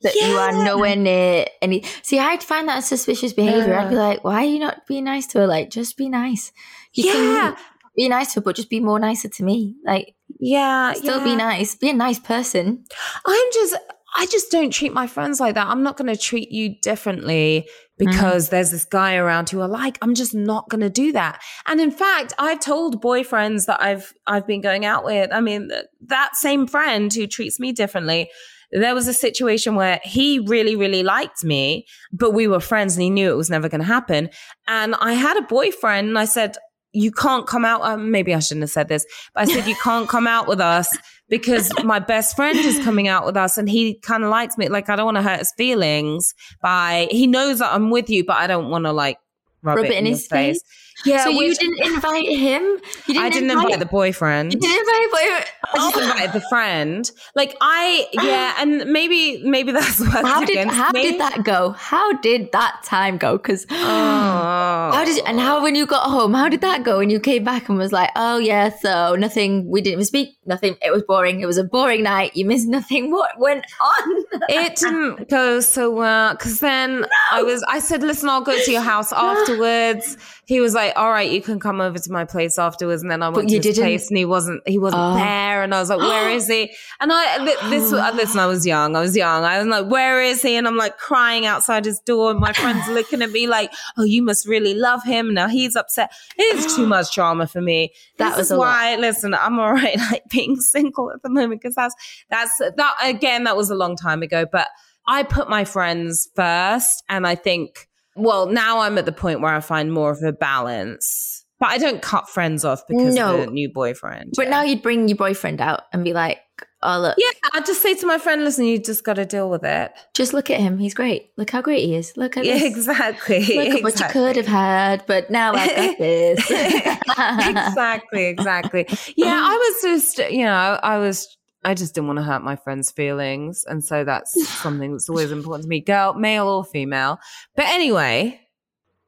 that 0.03 0.15
you 0.15 0.37
are 0.37 0.53
Yeah. 0.53 0.65
nowhere 0.65 0.97
near 0.97 1.47
any 1.61 1.85
see 2.03 2.19
i'd 2.19 2.43
find 2.43 2.69
that 2.69 2.79
a 2.79 2.83
suspicious 2.83 3.33
behavior 3.33 3.79
i'd 3.79 3.91
be 3.91 3.97
like 3.97 4.25
why 4.25 4.45
are 4.45 4.49
you 4.49 4.59
not 4.59 4.87
being 4.87 5.05
nice 5.05 5.27
to 5.29 5.39
her 5.41 5.47
like 5.47 5.71
just 5.71 5.97
be 5.97 6.09
nice 6.09 6.53
you 6.93 7.05
Yeah. 7.07 7.13
can 7.13 7.57
be 7.97 8.09
nice 8.09 8.35
to 8.35 8.41
her 8.41 8.45
but 8.45 8.57
just 8.57 8.71
be 8.71 8.81
more 8.81 8.99
nicer 8.99 9.29
to 9.29 9.45
me 9.45 9.77
like 9.85 10.15
Yeah, 10.39 10.93
still 10.95 11.19
yeah. 11.19 11.25
be 11.25 11.37
nice 11.37 11.75
be 11.75 11.91
a 11.91 11.95
nice 11.95 12.19
person 12.19 12.85
I'm 13.27 13.49
just, 13.53 13.77
I 14.17 14.27
just 14.27 14.51
don't 14.51 14.71
treat 14.73 14.93
my 14.93 15.07
friends 15.07 15.41
like 15.41 15.55
that. 15.55 15.69
I'm 15.69 15.83
not 15.83 15.97
going 15.97 16.13
to 16.15 16.21
treat 16.21 16.51
you 16.51 16.75
differently 16.83 17.67
because 17.97 18.47
mm-hmm. 18.47 18.55
there's 18.55 18.71
this 18.71 18.85
guy 18.85 19.17
around 19.17 19.49
who 19.49 19.61
I 19.61 19.67
like. 19.67 19.97
I'm 20.03 20.15
just 20.15 20.35
not 20.35 20.69
going 20.69 20.83
to 20.83 20.91
do 20.91 21.13
that. 21.13 21.41
And 21.67 21.81
in 21.81 21.91
fact, 21.91 22.35
I've 22.39 22.61
told 22.61 23.03
boyfriends 23.03 23.67
that 23.67 23.81
I've 23.83 24.13
I've 24.27 24.47
been 24.47 24.61
going 24.61 24.85
out 24.85 25.05
with. 25.05 25.33
I 25.33 25.41
mean, 25.41 25.71
that 26.07 26.37
same 26.37 26.67
friend 26.67 27.13
who 27.13 27.27
treats 27.27 27.59
me 27.59 27.73
differently. 27.73 28.31
There 28.73 28.95
was 28.95 29.07
a 29.07 29.15
situation 29.15 29.75
where 29.75 30.01
he 30.03 30.39
really, 30.39 30.77
really 30.77 31.03
liked 31.03 31.45
me, 31.45 31.87
but 32.13 32.31
we 32.33 32.49
were 32.49 32.61
friends 32.61 32.97
and 32.97 33.03
he 33.03 33.11
knew 33.11 33.31
it 33.31 33.37
was 33.37 33.51
never 33.51 33.69
going 33.69 33.81
to 33.81 33.87
happen. 33.87 34.31
And 34.67 34.95
I 34.97 35.13
had 35.13 35.37
a 35.37 35.43
boyfriend 35.43 36.09
and 36.09 36.19
I 36.19 36.25
said, 36.25 36.57
you 36.93 37.11
can't 37.11 37.47
come 37.47 37.65
out. 37.65 37.83
Um, 37.83 38.11
maybe 38.11 38.35
I 38.35 38.39
shouldn't 38.39 38.63
have 38.63 38.71
said 38.71 38.89
this, 38.89 39.07
but 39.35 39.43
I 39.43 39.53
said, 39.53 39.67
you 39.67 39.75
can't 39.83 40.09
come 40.09 40.27
out 40.27 40.47
with 40.47 40.61
us 40.61 40.89
because 41.29 41.71
my 41.85 41.99
best 41.99 42.37
friend 42.37 42.59
is 42.59 42.79
coming 42.85 43.09
out 43.09 43.25
with 43.25 43.37
us 43.37 43.57
and 43.57 43.69
he 43.69 43.99
kind 44.01 44.25
of 44.25 44.31
likes 44.31 44.59
me. 44.59 44.69
Like, 44.69 44.89
I 44.89 44.97
don't 44.97 45.07
want 45.07 45.17
to 45.17 45.23
hurt 45.23 45.39
his 45.39 45.53
feelings 45.57 46.35
by, 46.61 47.09
he 47.11 47.27
knows 47.27 47.59
that 47.61 47.73
I'm 47.73 47.91
with 47.91 48.11
you, 48.11 48.25
but 48.25 48.37
I 48.37 48.47
don't 48.47 48.69
want 48.69 48.85
to 48.85 48.93
like 48.93 49.19
rub, 49.63 49.79
it, 49.79 49.93
in 49.93 50.07
his 50.07 50.27
face. 50.27 50.61
Yeah, 51.05 51.25
so 51.25 51.37
which- 51.37 51.49
you 51.49 51.55
didn't 51.77 51.95
invite 51.95 52.29
him. 52.29 52.63
You 52.63 53.15
didn't 53.15 53.23
I 53.23 53.29
didn't 53.31 53.51
invite, 53.51 53.79
the 53.79 53.87
boyfriend. 53.87 54.53
You 54.53 54.61
didn't 54.61 54.79
invite 54.79 55.11
the 55.11 55.17
I 55.19 55.45
just 55.77 55.95
boyfriend. 55.95 56.11
invited 56.13 56.33
the 56.33 56.47
friend. 56.49 57.11
Like 57.35 57.57
I, 57.61 58.07
yeah, 58.13 58.55
and 58.59 58.85
maybe 58.93 59.43
maybe 59.45 59.73
that's 59.73 60.01
worked 60.13 60.13
How 60.13 60.45
did 60.45 60.69
how 60.69 60.91
me. 60.93 61.03
did 61.03 61.21
that 61.21 61.43
go? 61.45 61.71
How 61.73 62.13
did 62.15 62.53
that 62.53 62.83
time 62.85 63.19
go? 63.19 63.37
Because 63.37 63.67
Oh. 63.71 63.75
how 64.95 65.05
did 65.05 65.17
you, 65.17 65.23
and 65.27 65.41
how 65.41 65.63
when 65.63 65.75
you 65.75 65.87
got 65.87 66.09
home? 66.11 66.35
How 66.35 66.49
did 66.49 66.61
that 66.61 66.83
go? 66.85 67.01
And 67.01 67.11
you 67.11 67.21
came 67.21 67.45
back 67.45 67.69
and 67.69 67.79
was 67.79 67.93
like, 67.93 68.11
oh 68.17 68.39
yeah, 68.39 68.71
so 68.71 69.15
nothing. 69.17 69.69
We 69.69 69.81
didn't 69.81 69.95
even 69.95 70.05
speak. 70.05 70.37
Nothing. 70.47 70.77
It 70.83 70.93
was 70.93 71.03
boring. 71.03 71.41
It 71.41 71.47
was 71.47 71.59
a 71.59 71.65
boring 71.65 72.03
night. 72.03 72.37
You 72.37 72.45
missed 72.45 72.69
nothing. 72.69 73.11
What 73.23 73.39
went 73.39 73.65
on? 73.81 74.25
It 74.49 74.77
didn't 74.77 75.29
go 75.29 75.61
so 75.61 75.91
well 75.91 76.33
because 76.33 76.61
then 76.61 77.07
I 77.31 77.43
was. 77.49 77.63
I 77.69 77.79
said, 77.79 78.03
"Listen, 78.03 78.29
I'll 78.29 78.41
go 78.43 78.57
to 78.59 78.71
your 78.71 78.81
house 78.83 79.13
afterwards." 79.17 80.17
He 80.53 80.61
was 80.61 80.75
like, 80.75 80.93
"All 80.97 81.11
right, 81.11 81.31
you 81.31 81.41
can 81.41 81.59
come 81.59 81.81
over 81.81 81.99
to 81.99 82.13
my 82.13 82.25
place 82.25 82.59
afterwards." 82.59 83.01
And 83.03 83.11
then 83.11 83.23
I 83.23 83.29
went 83.31 83.49
you 83.51 83.61
to 83.61 83.69
his 83.69 83.77
didn't- 83.77 83.87
place, 83.89 84.09
and 84.11 84.19
he 84.19 84.25
wasn't. 84.27 84.61
He 84.67 84.79
wasn't 84.79 85.03
Oh. 85.03 85.15
there. 85.15 85.63
And 85.63 85.75
I 85.75 85.81
was 85.81 85.89
like, 85.89 85.99
"Where 86.01 86.29
is 86.31 86.47
he?" 86.47 86.63
And 87.01 87.11
I 87.13 87.39
th- 87.45 87.59
this 87.71 87.93
uh, 87.93 88.13
listen, 88.21 88.39
I 88.39 88.47
was 88.47 88.67
young. 88.67 88.95
I 88.97 89.01
was 89.01 89.17
young. 89.17 89.45
I 89.45 89.59
was 89.59 89.67
like, 89.69 89.87
"Where 89.87 90.21
is 90.23 90.43
he?" 90.43 90.57
And 90.57 90.67
I'm 90.69 90.77
like 90.77 90.99
crying 90.99 91.47
outside 91.47 91.85
his 91.87 92.01
door, 92.01 92.31
and 92.33 92.41
my 92.41 92.53
friends 92.53 92.87
looking 92.89 93.23
at 93.23 93.31
me 93.31 93.47
like, 93.47 93.73
"Oh, 93.97 94.05
you 94.05 94.23
must 94.23 94.47
really 94.47 94.75
love 94.75 95.03
him." 95.05 95.33
Now 95.33 95.49
he's 95.49 95.75
upset. 95.77 96.13
It's 96.37 96.77
too 96.77 96.87
much 96.87 97.15
drama 97.15 97.47
for 97.47 97.61
me. 97.63 97.93
That 98.19 98.31
This 98.31 98.37
was 98.39 98.47
is 98.49 98.51
a 98.53 98.57
lot. 98.57 98.67
why. 98.67 98.97
Listen, 98.97 99.35
I'm 99.35 99.59
all 99.59 99.73
right, 99.73 99.97
like 100.11 100.25
being 100.31 100.57
single 100.61 101.11
at 101.13 101.23
the 101.23 101.31
moment 101.31 101.63
because 101.63 101.75
that's 101.77 101.95
that's 102.31 102.59
that 102.59 102.95
again. 103.03 103.45
That 103.45 103.57
was 103.57 103.71
a 103.71 103.75
long 103.75 103.97
time 103.97 104.23
ago, 104.23 104.45
but 104.51 104.69
I 105.07 105.23
put 105.23 105.49
my 105.49 105.65
friends 105.65 106.29
first, 106.37 107.03
and 107.09 107.27
I 107.27 107.37
think. 107.37 107.89
Well, 108.17 108.47
now 108.47 108.81
I'm 108.81 108.99
at 108.99 109.07
the 109.07 109.13
point 109.13 109.41
where 109.41 109.55
I 109.55 109.61
find 109.61 109.93
more 109.93 110.11
of 110.11 110.23
a 110.23 110.33
balance, 110.33 111.45
but 111.59 111.71
I 111.71 111.79
don't 111.79 112.03
cut 112.03 112.29
friends 112.29 112.65
off 112.65 112.83
because 112.89 113.15
No. 113.15 113.37
of 113.41 113.49
a 113.49 113.51
new 113.51 113.71
boyfriend. 113.73 114.35
But 114.37 114.45
yeah. 114.47 114.51
now 114.51 114.63
you'd 114.63 114.83
bring 114.83 115.09
your 115.09 115.17
boyfriend 115.17 115.61
out 115.61 115.83
and 115.93 116.05
be 116.05 116.13
like, 116.13 116.39
oh 116.83 116.99
look, 117.01 117.15
yeah, 117.17 117.31
I'd 117.55 117.65
just 117.65 117.81
say 117.81 117.95
to 117.95 118.07
my 118.07 118.19
friend, 118.19 118.43
"Listen, 118.45 118.65
you 118.65 118.79
just 118.79 119.05
got 119.05 119.15
to 119.15 119.25
deal 119.25 119.49
with 119.49 119.65
it." 119.65 119.93
just 120.15 120.33
look 120.35 120.51
at 120.51 120.59
him. 120.61 120.79
He's 120.79 120.95
great. 120.95 121.31
Look 121.37 121.51
how 121.51 121.63
great 121.63 121.85
he 121.87 121.95
is. 121.95 122.17
Look 122.17 122.37
at 122.37 122.45
Yeah, 122.45 122.55
this. 122.59 122.65
exactly. 122.77 123.39
Look 123.41 123.77
at 123.77 123.83
what 123.85 123.99
you 124.01 124.07
could 124.09 124.37
have 124.37 124.47
had, 124.47 125.05
but 125.07 125.31
now 125.31 125.53
I've 125.55 125.71
got 125.77 125.99
this. 125.99 126.51
exactly, 126.51 128.27
exactly. 128.27 128.87
Yeah, 129.17 129.41
I 129.43 129.57
was 129.57 129.83
just, 129.83 130.19
you 130.31 130.45
know, 130.45 130.79
I 130.83 130.99
was, 130.99 131.29
I 131.65 131.75
just 131.75 131.95
didn't 131.95 132.09
want 132.09 132.19
to 132.19 132.25
hurt 132.25 132.43
my 132.43 132.57
friends' 132.57 132.91
feelings. 132.91 133.65
And 133.67 133.85
so 133.85 134.05
that's 134.05 134.33
something 134.63 134.93
that's 134.93 135.09
always 135.09 135.31
important 135.31 135.65
to 135.65 135.69
me, 135.69 135.81
girl, 135.81 136.15
male 136.15 136.49
or 136.49 136.65
female. 136.65 137.19
But 137.57 137.67
anyway. 137.67 138.41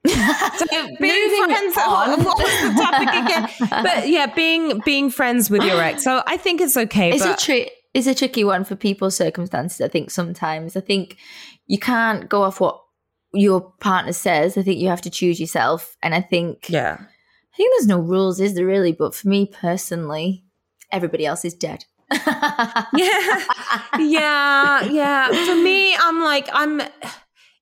So 0.56 0.66
being 1.00 1.44
friends, 1.46 1.76
on. 1.78 2.22
what 2.22 2.38
was 2.38 2.62
the 2.62 2.82
topic 2.82 3.08
again? 3.08 3.48
But 3.82 4.08
yeah, 4.08 4.26
being 4.26 4.80
being 4.84 5.10
friends 5.10 5.50
with 5.50 5.62
your 5.62 5.80
ex. 5.82 6.04
So 6.04 6.22
I 6.26 6.36
think 6.36 6.60
it's 6.60 6.76
okay. 6.76 7.10
it's 7.10 7.24
but 7.24 7.42
a 7.42 7.44
tri- 7.44 7.70
it's 7.94 8.06
a 8.06 8.14
tricky 8.14 8.44
one 8.44 8.64
for 8.64 8.76
people's 8.76 9.16
circumstances. 9.16 9.80
I 9.80 9.88
think 9.88 10.10
sometimes 10.10 10.76
I 10.76 10.80
think 10.80 11.16
you 11.66 11.78
can't 11.78 12.28
go 12.28 12.42
off 12.42 12.60
what 12.60 12.78
your 13.32 13.72
partner 13.80 14.12
says. 14.12 14.58
I 14.58 14.62
think 14.62 14.78
you 14.78 14.88
have 14.88 15.00
to 15.02 15.10
choose 15.10 15.40
yourself, 15.40 15.96
and 16.02 16.14
I 16.14 16.20
think 16.20 16.68
yeah. 16.68 16.98
I 17.00 17.56
think 17.56 17.72
there's 17.72 17.88
no 17.88 17.98
rules, 17.98 18.40
is 18.40 18.54
there 18.54 18.66
really? 18.66 18.92
But 18.92 19.14
for 19.14 19.26
me 19.28 19.46
personally, 19.46 20.44
everybody 20.92 21.24
else 21.24 21.44
is 21.44 21.54
dead. 21.54 21.86
Yeah 22.12 23.40
yeah 23.98 24.82
yeah 24.84 25.28
for 25.46 25.54
me 25.56 25.94
i'm 25.96 26.22
like 26.22 26.48
i'm 26.52 26.80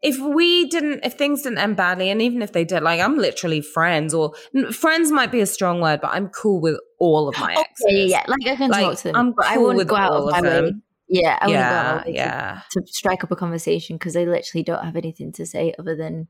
if 0.03 0.19
we 0.19 0.67
didn't 0.67 1.01
if 1.05 1.15
things 1.15 1.43
didn't 1.43 1.59
end 1.59 1.77
badly 1.77 2.11
and 2.11 2.21
even 2.21 2.43
if 2.43 2.53
they 2.53 2.65
did 2.65 2.83
like 2.83 3.01
i'm 3.01 3.17
literally 3.19 3.61
friends 3.61 4.13
or 4.13 4.33
friends 4.73 5.11
might 5.13 5.31
be 5.31 5.41
a 5.41 5.47
strong 5.47 5.81
word 5.81 6.01
but 6.01 6.11
i'm 6.13 6.29
cool 6.29 6.61
with 6.61 6.79
all 6.99 7.29
of 7.29 7.39
my 7.39 7.53
exes 7.55 7.87
Yeah, 7.89 7.93
yeah, 7.93 8.07
yeah. 8.07 8.25
Like 8.29 8.47
I 8.47 8.57
can 8.57 8.71
Like, 8.71 8.85
talk 8.85 8.97
to 8.99 9.03
them, 9.05 9.17
I'm 9.17 9.33
but 9.37 9.47
I 9.47 9.59
wouldn't 9.59 9.89
go 9.89 9.97
out 9.97 10.13
of 10.13 10.31
my 10.31 10.41
way. 10.43 10.49
them. 10.49 10.83
Yeah, 11.09 11.39
I 11.41 11.47
wouldn't 11.47 11.69
go 11.69 11.75
out 11.75 11.95
yeah 11.95 11.97
way 12.07 12.13
to- 12.13 12.19
yeah 12.19 12.61
to 12.71 12.83
strike 12.87 13.23
up 13.25 13.31
a 13.31 13.37
conversation 13.37 13.97
because 13.97 14.15
they 14.15 14.25
literally 14.27 14.63
don't 14.65 14.85
have 14.85 14.97
anything 14.97 15.31
to 15.33 15.45
say 15.47 15.75
other 15.79 15.95
than 15.97 16.29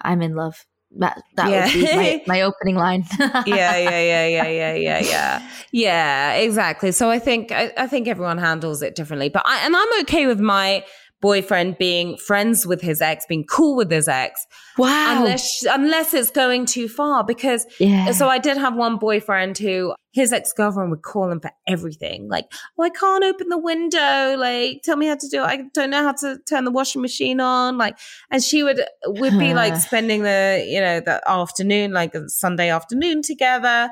"I'm 0.00 0.22
in 0.22 0.34
love." 0.34 0.66
That 0.98 1.22
that 1.36 1.50
Yeah. 1.50 1.64
would 1.66 1.72
be 1.72 1.96
my, 1.96 2.22
my 2.26 2.42
opening 2.42 2.74
line. 2.76 3.04
yeah, 3.18 3.42
yeah, 3.46 3.76
yeah, 3.76 4.26
yeah, 4.26 4.48
yeah, 4.48 4.74
yeah, 4.74 4.98
yeah, 4.98 5.42
yeah. 5.72 6.32
Exactly. 6.32 6.90
So 6.92 7.10
I 7.10 7.18
think 7.18 7.52
I, 7.52 7.72
I 7.76 7.86
think 7.86 8.08
everyone 8.08 8.38
handles 8.38 8.82
it 8.82 8.94
differently, 8.96 9.28
but 9.28 9.42
I 9.46 9.64
and 9.64 9.76
I'm 9.76 10.00
okay 10.02 10.26
with 10.26 10.40
my 10.40 10.84
boyfriend 11.20 11.76
being 11.78 12.16
friends 12.16 12.66
with 12.66 12.80
his 12.80 13.00
ex, 13.02 13.26
being 13.26 13.44
cool 13.44 13.76
with 13.76 13.90
his 13.90 14.08
ex, 14.08 14.46
wow. 14.78 15.18
unless 15.18 15.64
unless 15.68 16.14
it's 16.14 16.30
going 16.30 16.66
too 16.66 16.88
far. 16.88 17.24
Because 17.24 17.66
yeah. 17.78 18.10
so 18.12 18.28
I 18.28 18.38
did 18.38 18.56
have 18.56 18.74
one 18.74 18.96
boyfriend 18.96 19.58
who 19.58 19.94
his 20.12 20.32
ex 20.32 20.52
girlfriend 20.52 20.90
would 20.90 21.02
call 21.02 21.30
him 21.30 21.40
for 21.40 21.52
everything, 21.68 22.28
like, 22.28 22.52
"Oh, 22.78 22.82
I 22.82 22.90
can't 22.90 23.24
open 23.24 23.48
the 23.48 23.58
window. 23.58 24.36
Like, 24.36 24.82
tell 24.82 24.96
me 24.96 25.06
how 25.06 25.16
to 25.16 25.28
do 25.28 25.42
it. 25.42 25.46
I 25.46 25.62
don't 25.72 25.90
know 25.90 26.02
how 26.02 26.12
to 26.12 26.38
turn 26.48 26.64
the 26.64 26.70
washing 26.70 27.02
machine 27.02 27.40
on." 27.40 27.78
Like, 27.78 27.98
and 28.30 28.42
she 28.42 28.62
would 28.62 28.80
would 29.06 29.38
be 29.38 29.54
like 29.54 29.76
spending 29.80 30.22
the 30.22 30.64
you 30.66 30.80
know 30.80 31.00
the 31.00 31.22
afternoon, 31.28 31.92
like 31.92 32.14
a 32.14 32.28
Sunday 32.28 32.70
afternoon 32.70 33.22
together. 33.22 33.90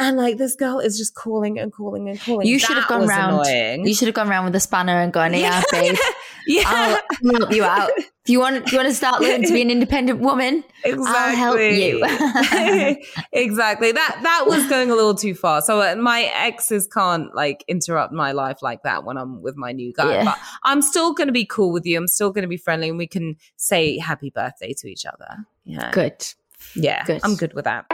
And 0.00 0.16
like 0.16 0.36
this 0.38 0.54
girl 0.54 0.78
is 0.78 0.96
just 0.96 1.14
calling 1.16 1.58
and 1.58 1.72
calling 1.72 2.08
and 2.08 2.20
calling. 2.20 2.46
you 2.46 2.58
should 2.60 2.76
have 2.76 2.86
gone 2.86 3.06
round. 3.06 3.46
Annoying. 3.46 3.84
You 3.84 3.94
should 3.94 4.06
have 4.06 4.14
gone 4.14 4.28
round 4.28 4.44
with 4.44 4.54
a 4.54 4.60
spanner 4.60 5.00
and 5.00 5.12
gone, 5.12 5.34
"Yeah, 5.34 5.60
babe, 5.72 5.96
yeah, 6.46 6.62
I'll 6.66 7.00
help 7.32 7.52
you 7.52 7.64
out. 7.64 7.90
If 7.98 8.30
you 8.32 8.38
want, 8.38 8.56
if 8.58 8.70
you 8.72 8.78
want 8.78 8.88
to 8.88 8.94
start 8.94 9.20
learning 9.20 9.48
to 9.48 9.52
be 9.52 9.60
an 9.60 9.70
independent 9.70 10.20
woman, 10.20 10.62
exactly. 10.84 11.14
I'll 11.16 11.36
help 11.36 11.58
you." 11.58 12.96
exactly. 13.32 13.90
That 13.90 14.20
that 14.22 14.44
was 14.46 14.68
going 14.68 14.92
a 14.92 14.94
little 14.94 15.16
too 15.16 15.34
far. 15.34 15.62
So 15.62 15.80
uh, 15.80 15.96
my 15.96 16.30
exes 16.32 16.86
can't 16.86 17.34
like 17.34 17.64
interrupt 17.66 18.12
my 18.12 18.30
life 18.30 18.62
like 18.62 18.84
that 18.84 19.02
when 19.02 19.16
I'm 19.16 19.42
with 19.42 19.56
my 19.56 19.72
new 19.72 19.92
guy. 19.92 20.12
Yeah. 20.12 20.24
But 20.26 20.38
I'm 20.62 20.80
still 20.80 21.12
going 21.12 21.26
to 21.26 21.32
be 21.32 21.44
cool 21.44 21.72
with 21.72 21.84
you. 21.84 21.98
I'm 21.98 22.06
still 22.06 22.30
going 22.30 22.42
to 22.42 22.48
be 22.48 22.56
friendly, 22.56 22.88
and 22.88 22.98
we 22.98 23.08
can 23.08 23.34
say 23.56 23.98
happy 23.98 24.30
birthday 24.30 24.74
to 24.74 24.86
each 24.86 25.06
other. 25.06 25.38
Yeah, 25.64 25.90
Good. 25.90 26.24
Yeah, 26.76 27.04
Good. 27.04 27.20
I'm 27.24 27.34
good 27.34 27.52
with 27.54 27.64
that. 27.64 27.86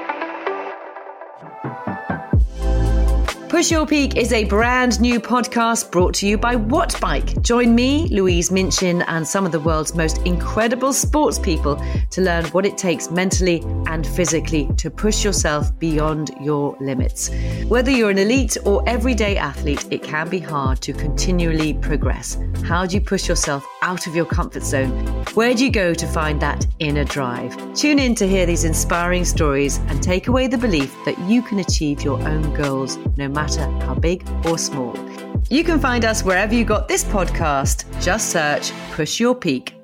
Push 3.54 3.70
Your 3.70 3.86
Peak 3.86 4.16
is 4.16 4.32
a 4.32 4.42
brand 4.46 5.00
new 5.00 5.20
podcast 5.20 5.92
brought 5.92 6.12
to 6.14 6.26
you 6.26 6.36
by 6.36 6.56
What 6.56 7.00
Bike. 7.00 7.40
Join 7.40 7.72
me, 7.72 8.08
Louise 8.08 8.50
Minchin, 8.50 9.02
and 9.02 9.24
some 9.24 9.46
of 9.46 9.52
the 9.52 9.60
world's 9.60 9.94
most 9.94 10.18
incredible 10.26 10.92
sports 10.92 11.38
people 11.38 11.80
to 12.10 12.20
learn 12.20 12.46
what 12.46 12.66
it 12.66 12.76
takes 12.76 13.12
mentally 13.12 13.60
and 13.94 14.04
physically 14.04 14.68
to 14.76 14.90
push 14.90 15.24
yourself 15.24 15.78
beyond 15.78 16.32
your 16.40 16.76
limits. 16.80 17.30
Whether 17.68 17.92
you're 17.92 18.10
an 18.10 18.18
elite 18.18 18.56
or 18.64 18.82
everyday 18.88 19.36
athlete, 19.36 19.86
it 19.92 20.02
can 20.02 20.28
be 20.28 20.40
hard 20.40 20.80
to 20.82 20.92
continually 20.92 21.74
progress. 21.74 22.36
How 22.64 22.86
do 22.86 22.96
you 22.96 23.00
push 23.00 23.28
yourself 23.28 23.64
out 23.82 24.08
of 24.08 24.16
your 24.16 24.24
comfort 24.24 24.64
zone? 24.64 24.90
Where 25.34 25.54
do 25.54 25.64
you 25.64 25.70
go 25.70 25.94
to 25.94 26.06
find 26.08 26.42
that 26.42 26.66
inner 26.80 27.04
drive? 27.04 27.56
Tune 27.74 28.00
in 28.00 28.16
to 28.16 28.26
hear 28.26 28.46
these 28.46 28.64
inspiring 28.64 29.24
stories 29.24 29.78
and 29.88 30.02
take 30.02 30.26
away 30.26 30.48
the 30.48 30.58
belief 30.58 30.92
that 31.04 31.18
you 31.30 31.40
can 31.40 31.60
achieve 31.60 32.02
your 32.02 32.20
own 32.26 32.52
goals 32.54 32.98
no 33.16 33.28
matter 33.28 33.64
how 33.86 33.94
big 33.94 34.28
or 34.44 34.58
small. 34.58 34.98
You 35.50 35.62
can 35.62 35.78
find 35.78 36.04
us 36.04 36.24
wherever 36.24 36.52
you 36.52 36.64
got 36.64 36.88
this 36.88 37.04
podcast. 37.04 37.84
Just 38.02 38.30
search 38.30 38.72
Push 38.90 39.20
Your 39.20 39.36
Peak. 39.36 39.83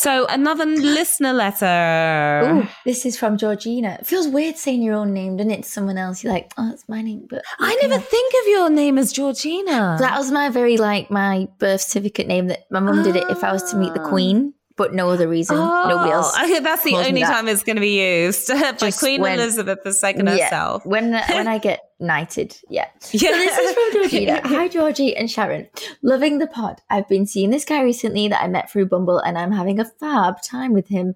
So 0.00 0.24
another 0.30 0.64
listener 0.64 1.34
letter. 1.34 2.54
Ooh, 2.54 2.68
this 2.86 3.04
is 3.04 3.18
from 3.18 3.36
Georgina. 3.36 3.98
It 4.00 4.06
feels 4.06 4.28
weird 4.28 4.56
saying 4.56 4.80
your 4.82 4.94
own 4.94 5.12
name, 5.12 5.36
doesn't 5.36 5.50
it? 5.50 5.62
To 5.64 5.68
someone 5.68 5.98
else, 5.98 6.24
you're 6.24 6.32
like, 6.32 6.54
oh, 6.56 6.70
it's 6.72 6.88
my 6.88 7.02
name. 7.02 7.26
But 7.28 7.42
I 7.58 7.78
never 7.82 7.98
think 7.98 8.32
of 8.42 8.48
your 8.48 8.70
name 8.70 8.96
as 8.96 9.12
Georgina. 9.12 9.98
That 10.00 10.16
was 10.16 10.30
my 10.30 10.48
very 10.48 10.78
like 10.78 11.10
my 11.10 11.48
birth 11.58 11.82
certificate 11.82 12.26
name 12.28 12.46
that 12.46 12.60
my 12.70 12.80
mum 12.80 13.02
did 13.02 13.14
it 13.14 13.24
if 13.28 13.44
I 13.44 13.52
was 13.52 13.70
to 13.72 13.76
meet 13.76 13.92
the 13.92 14.00
ah. 14.00 14.08
Queen, 14.08 14.54
but 14.76 14.94
no 14.94 15.10
other 15.10 15.28
reason. 15.28 15.58
Nobody 15.58 16.12
else. 16.12 16.32
Oh, 16.34 16.60
that's 16.62 16.82
the 16.82 16.94
only 16.94 17.20
that. 17.20 17.30
time 17.30 17.46
it's 17.46 17.62
going 17.62 17.76
to 17.76 17.82
be 17.82 18.00
used 18.00 18.48
by 18.80 18.90
Queen 18.92 19.20
when- 19.20 19.38
Elizabeth 19.38 19.80
II 19.84 20.14
Yeah, 20.16 20.44
herself. 20.44 20.86
When 20.86 21.12
when 21.12 21.46
I 21.46 21.58
get 21.68 21.89
knighted, 22.00 22.56
yet. 22.68 23.08
Yeah. 23.12 23.30
So 23.30 23.36
this 23.36 23.58
is 23.58 23.74
from 23.92 23.92
Georgina. 23.92 24.40
Hi, 24.44 24.68
Georgie 24.68 25.16
and 25.16 25.30
Sharon. 25.30 25.68
Loving 26.02 26.38
the 26.38 26.46
pod. 26.46 26.80
I've 26.90 27.08
been 27.08 27.26
seeing 27.26 27.50
this 27.50 27.64
guy 27.64 27.82
recently 27.82 28.28
that 28.28 28.42
I 28.42 28.48
met 28.48 28.70
through 28.70 28.86
Bumble, 28.86 29.18
and 29.18 29.38
I'm 29.38 29.52
having 29.52 29.78
a 29.78 29.84
fab 29.84 30.42
time 30.42 30.72
with 30.72 30.88
him. 30.88 31.14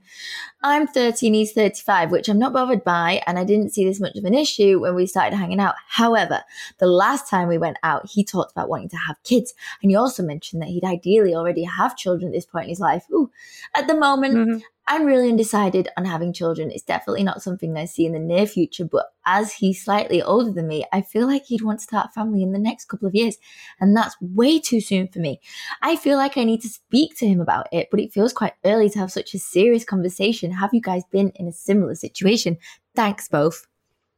I'm 0.62 0.86
30 0.86 1.26
and 1.26 1.36
he's 1.36 1.52
35, 1.52 2.10
which 2.10 2.28
I'm 2.28 2.38
not 2.38 2.52
bothered 2.52 2.84
by, 2.84 3.22
and 3.26 3.38
I 3.38 3.44
didn't 3.44 3.74
see 3.74 3.84
this 3.84 4.00
much 4.00 4.16
of 4.16 4.24
an 4.24 4.34
issue 4.34 4.80
when 4.80 4.94
we 4.94 5.06
started 5.06 5.36
hanging 5.36 5.60
out. 5.60 5.74
However, 5.88 6.42
the 6.78 6.86
last 6.86 7.28
time 7.28 7.48
we 7.48 7.58
went 7.58 7.76
out, 7.82 8.08
he 8.08 8.24
talked 8.24 8.52
about 8.52 8.68
wanting 8.68 8.88
to 8.90 8.96
have 8.96 9.22
kids, 9.24 9.54
and 9.82 9.90
he 9.90 9.96
also 9.96 10.22
mentioned 10.22 10.62
that 10.62 10.68
he'd 10.68 10.84
ideally 10.84 11.34
already 11.34 11.64
have 11.64 11.96
children 11.96 12.28
at 12.28 12.34
this 12.34 12.46
point 12.46 12.64
in 12.64 12.70
his 12.70 12.80
life. 12.80 13.04
Ooh, 13.12 13.30
at 13.74 13.86
the 13.86 13.94
moment, 13.94 14.34
mm-hmm. 14.34 14.58
I'm 14.86 15.06
really 15.06 15.30
undecided 15.30 15.88
on 15.96 16.04
having 16.04 16.32
children. 16.32 16.70
It's 16.70 16.82
definitely 16.82 17.22
not 17.24 17.42
something 17.42 17.76
I 17.76 17.86
see 17.86 18.04
in 18.04 18.12
the 18.12 18.18
near 18.18 18.46
future, 18.46 18.84
but 18.84 19.06
as 19.24 19.52
he's 19.54 19.82
slightly 19.82 20.22
older 20.22 20.52
than 20.52 20.68
me, 20.68 20.84
I 20.92 21.00
feel 21.00 21.26
like 21.26 21.44
he'd 21.46 21.62
want 21.62 21.78
to 21.78 21.84
start 21.84 22.12
family 22.12 22.42
in 22.42 22.52
the 22.52 22.58
next 22.58 22.86
couple 22.86 23.08
of 23.08 23.14
years. 23.14 23.36
And 23.80 23.96
that's 23.96 24.14
way 24.20 24.60
too 24.60 24.80
soon 24.80 25.08
for 25.08 25.20
me. 25.20 25.40
I 25.82 25.96
feel 25.96 26.18
like 26.18 26.36
I 26.36 26.44
need 26.44 26.60
to 26.62 26.68
speak 26.68 27.16
to 27.18 27.26
him 27.26 27.40
about 27.40 27.68
it, 27.72 27.88
but 27.90 28.00
it 28.00 28.12
feels 28.12 28.34
quite 28.34 28.54
early 28.64 28.90
to 28.90 28.98
have 28.98 29.10
such 29.10 29.32
a 29.32 29.38
serious 29.38 29.84
conversation. 29.84 30.50
Have 30.50 30.74
you 30.74 30.82
guys 30.82 31.02
been 31.10 31.30
in 31.36 31.48
a 31.48 31.52
similar 31.52 31.94
situation? 31.94 32.58
Thanks 32.94 33.28
both. 33.28 33.66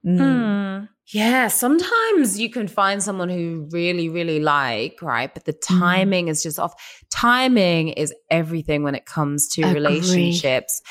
Mm. 0.05 0.19
Hmm. 0.19 0.96
Yeah, 1.13 1.49
sometimes 1.49 2.39
you 2.39 2.51
can 2.51 2.67
find 2.67 3.03
someone 3.03 3.29
who 3.29 3.69
really, 3.71 4.09
really 4.09 4.41
like, 4.41 5.01
right? 5.03 5.33
But 5.33 5.45
the 5.45 5.53
mm-hmm. 5.53 5.79
timing 5.79 6.29
is 6.29 6.43
just 6.43 6.59
off. 6.59 6.75
Timing 7.11 7.91
is 7.91 8.13
everything 8.31 8.83
when 8.83 8.95
it 8.95 9.07
comes 9.07 9.49
to 9.51 9.63
Agree. 9.63 9.75
relationships. 9.75 10.83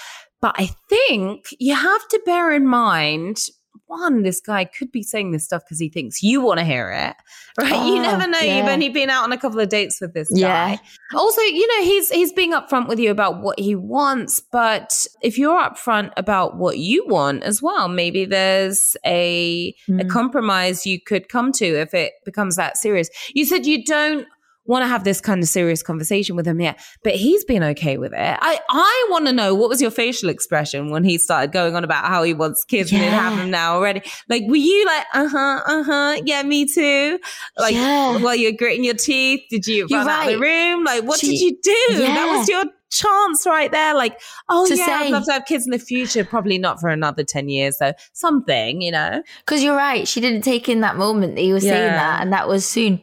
But 0.41 0.55
I 0.57 0.69
think 0.89 1.47
you 1.59 1.75
have 1.75 2.07
to 2.09 2.21
bear 2.25 2.53
in 2.53 2.67
mind 2.67 3.39
one, 3.87 4.23
this 4.23 4.41
guy 4.41 4.65
could 4.65 4.91
be 4.91 5.03
saying 5.03 5.31
this 5.31 5.45
stuff 5.45 5.63
because 5.65 5.79
he 5.79 5.89
thinks 5.89 6.23
you 6.23 6.41
want 6.41 6.59
to 6.59 6.65
hear 6.65 6.91
it, 6.91 7.15
right? 7.57 7.85
you 7.87 7.97
Oh, 7.97 8.01
never 8.01 8.27
know. 8.27 8.39
You've 8.39 8.67
only 8.67 8.89
been 8.89 9.09
out 9.09 9.23
on 9.23 9.31
a 9.31 9.37
couple 9.37 9.59
of 9.59 9.69
dates 9.69 10.01
with 10.01 10.13
this 10.13 10.29
Yeah. 10.33 10.75
guy. 10.75 10.81
Also, 11.15 11.41
you 11.41 11.67
know, 11.67 11.83
he's 11.85 12.09
he's 12.09 12.33
being 12.33 12.51
upfront 12.53 12.87
with 12.87 12.99
you 12.99 13.11
about 13.11 13.41
what 13.41 13.59
he 13.59 13.75
wants, 13.75 14.39
but 14.39 15.05
if 15.21 15.37
you're 15.37 15.59
upfront 15.59 16.11
about 16.17 16.57
what 16.57 16.77
you 16.79 17.05
want 17.07 17.43
as 17.43 17.61
well, 17.61 17.87
maybe 17.87 18.25
there's 18.25 18.97
a 19.05 19.73
a 19.87 19.91
Mm. 19.91 20.09
compromise 20.09 20.85
you 20.85 20.99
could 20.99 21.29
come 21.29 21.51
to 21.53 21.65
if 21.65 21.93
it 21.93 22.13
becomes 22.25 22.55
that 22.55 22.77
serious. 22.77 23.09
You 23.33 23.45
said 23.45 23.65
you 23.65 23.83
don't 23.83 24.27
want 24.65 24.83
to 24.83 24.87
have 24.87 25.03
this 25.03 25.21
kind 25.21 25.41
of 25.41 25.47
serious 25.49 25.83
conversation 25.83 26.35
with 26.35 26.47
him 26.47 26.59
yet, 26.59 26.79
but 27.03 27.13
he's 27.15 27.43
been 27.45 27.63
okay 27.63 27.97
with 27.97 28.13
it. 28.13 28.39
I 28.41 28.59
I 28.69 29.07
want 29.09 29.27
to 29.27 29.33
know 29.33 29.53
what 29.55 29.69
was 29.69 29.81
your 29.81 29.91
facial 29.91 30.29
expression 30.29 30.89
when 30.89 31.03
he 31.03 31.17
started 31.17 31.51
going 31.51 31.75
on 31.75 31.83
about 31.83 32.05
how 32.05 32.23
he 32.23 32.33
wants 32.33 32.63
kids 32.65 32.91
and 32.91 33.01
he'd 33.01 33.09
have 33.09 33.37
them 33.37 33.51
now 33.51 33.75
already. 33.75 34.01
Like, 34.29 34.43
were 34.47 34.55
you 34.55 34.85
like, 34.85 35.05
uh 35.13 35.27
huh, 35.27 35.61
uh 35.65 35.83
huh, 35.83 36.21
yeah, 36.25 36.43
me 36.43 36.65
too? 36.65 37.19
Like, 37.57 37.75
Yeah. 37.75 38.17
while 38.19 38.35
you're 38.35 38.51
gritting 38.51 38.83
your 38.83 38.95
teeth, 38.95 39.41
did 39.49 39.67
you 39.67 39.87
You're 39.89 39.99
run 39.99 40.09
out 40.09 40.27
of 40.27 40.33
the 40.33 40.39
room? 40.39 40.83
Like, 40.83 41.03
what 41.03 41.19
did 41.19 41.39
you 41.39 41.57
do? 41.61 41.97
That 41.97 42.35
was 42.37 42.49
your 42.49 42.63
chance 42.91 43.45
right 43.45 43.71
there. 43.71 43.93
Like, 43.93 44.19
oh 44.49 44.65
yeah, 44.67 45.01
I'd 45.01 45.11
love 45.11 45.25
to 45.25 45.33
have 45.33 45.45
kids 45.45 45.65
in 45.65 45.71
the 45.71 45.79
future. 45.79 46.23
Probably 46.23 46.57
not 46.57 46.79
for 46.79 46.89
another 46.89 47.23
ten 47.23 47.49
years 47.49 47.77
though. 47.79 47.93
Something, 48.13 48.81
you 48.81 48.91
know. 48.91 49.21
Because 49.39 49.63
you're 49.63 49.75
right. 49.75 50.07
She 50.07 50.21
didn't 50.21 50.41
take 50.43 50.69
in 50.69 50.81
that 50.81 50.95
moment 50.95 51.35
that 51.35 51.41
he 51.41 51.53
was 51.53 51.63
saying 51.63 51.91
that, 51.91 52.21
and 52.21 52.31
that 52.33 52.47
was 52.47 52.65
soon. 52.65 53.01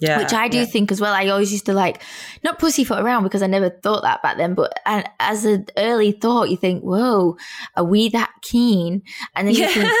Yeah, 0.00 0.18
Which 0.18 0.32
I 0.32 0.48
do 0.48 0.58
yeah. 0.58 0.64
think 0.64 0.90
as 0.90 1.00
well. 1.00 1.12
I 1.14 1.28
always 1.28 1.52
used 1.52 1.66
to 1.66 1.72
like 1.72 2.02
not 2.42 2.58
pussyfoot 2.58 2.98
around 2.98 3.22
because 3.22 3.42
I 3.42 3.46
never 3.46 3.70
thought 3.70 4.02
that 4.02 4.22
back 4.24 4.36
then. 4.36 4.54
But 4.54 4.76
and 4.84 5.08
as 5.20 5.44
an 5.44 5.66
early 5.76 6.10
thought, 6.10 6.50
you 6.50 6.56
think, 6.56 6.82
"Whoa, 6.82 7.36
are 7.76 7.84
we 7.84 8.08
that 8.08 8.32
keen?" 8.42 9.02
And 9.36 9.46
then 9.46 9.54
you 9.54 9.60
Yeah. 9.62 9.68
think, 9.68 9.92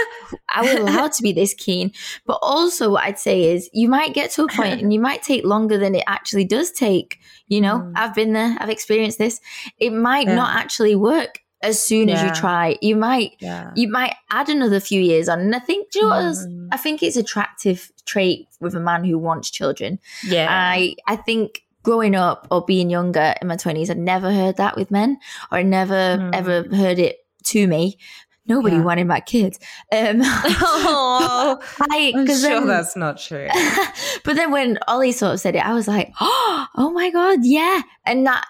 "Are 0.52 0.64
we 0.64 0.76
allowed 0.76 1.12
to 1.12 1.22
be 1.22 1.32
this 1.32 1.54
keen?" 1.54 1.92
But 2.26 2.40
also, 2.42 2.90
what 2.90 3.04
I'd 3.04 3.20
say 3.20 3.44
is, 3.54 3.70
you 3.72 3.88
might 3.88 4.14
get 4.14 4.32
to 4.32 4.42
a 4.42 4.48
point, 4.48 4.80
and 4.82 4.92
you 4.92 4.98
might 4.98 5.22
take 5.22 5.44
longer 5.44 5.78
than 5.78 5.94
it 5.94 6.02
actually 6.08 6.44
does 6.44 6.72
take. 6.72 7.20
You 7.46 7.60
know, 7.60 7.78
Mm. 7.78 7.92
I've 7.94 8.14
been 8.14 8.32
there. 8.32 8.56
I've 8.58 8.70
experienced 8.70 9.18
this. 9.18 9.40
It 9.78 9.92
might 9.92 10.26
Yeah. 10.26 10.34
not 10.34 10.56
actually 10.56 10.96
work 10.96 11.38
as 11.64 11.82
soon 11.82 12.08
as 12.10 12.22
you 12.22 12.30
try. 12.32 12.76
You 12.82 12.96
might 12.96 13.32
Yeah. 13.40 13.70
you 13.74 13.88
might 13.90 14.14
add 14.30 14.48
another 14.48 14.80
few 14.80 15.00
years 15.00 15.28
on. 15.28 15.40
And 15.40 15.54
I 15.54 15.58
think, 15.58 15.90
do 15.90 15.98
you 16.00 16.04
know? 16.08 16.32
Mm. 16.32 16.68
I 16.72 16.76
think 16.76 17.02
it's 17.02 17.16
attractive 17.16 17.90
trait 18.06 18.46
with 18.60 18.74
a 18.74 18.80
man 18.80 19.04
who 19.04 19.18
wants 19.18 19.50
children. 19.50 19.98
Yeah. 20.24 20.46
I 20.50 20.94
I 21.06 21.16
think 21.16 21.62
growing 21.82 22.14
up 22.16 22.46
or 22.50 22.64
being 22.64 22.88
younger 22.90 23.34
in 23.42 23.48
my 23.48 23.56
twenties, 23.56 23.90
I'd 23.90 23.98
never 23.98 24.32
heard 24.32 24.56
that 24.58 24.76
with 24.76 24.90
men, 24.90 25.18
or 25.50 25.58
I 25.58 25.62
never 25.62 26.18
Mm. 26.18 26.30
ever 26.34 26.54
heard 26.76 26.98
it 26.98 27.16
to 27.52 27.66
me. 27.66 27.98
Nobody 28.46 28.76
Yeah. 28.76 28.82
wanted 28.82 29.06
my 29.06 29.20
kids. 29.20 29.58
Um, 29.90 30.20
oh, 30.22 31.58
I, 31.90 32.12
I'm 32.14 32.26
'cause 32.26 32.40
sure 32.42 32.50
then- 32.60 32.66
that's 32.68 32.94
not 32.96 33.18
true. 33.18 33.48
but 34.24 34.36
then 34.36 34.50
when 34.50 34.78
Ollie 34.88 35.12
sort 35.12 35.34
of 35.34 35.40
said 35.40 35.56
it, 35.56 35.64
I 35.64 35.72
was 35.74 35.88
like, 35.88 36.12
oh 36.20 36.90
my 36.94 37.10
God, 37.10 37.40
yeah. 37.42 37.80
And 38.04 38.26
that 38.26 38.44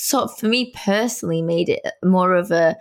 sort 0.00 0.24
of, 0.24 0.38
for 0.38 0.46
me 0.46 0.72
personally, 0.74 1.42
made 1.42 1.68
it 1.68 1.84
more 2.04 2.34
of 2.34 2.50
a, 2.50 2.76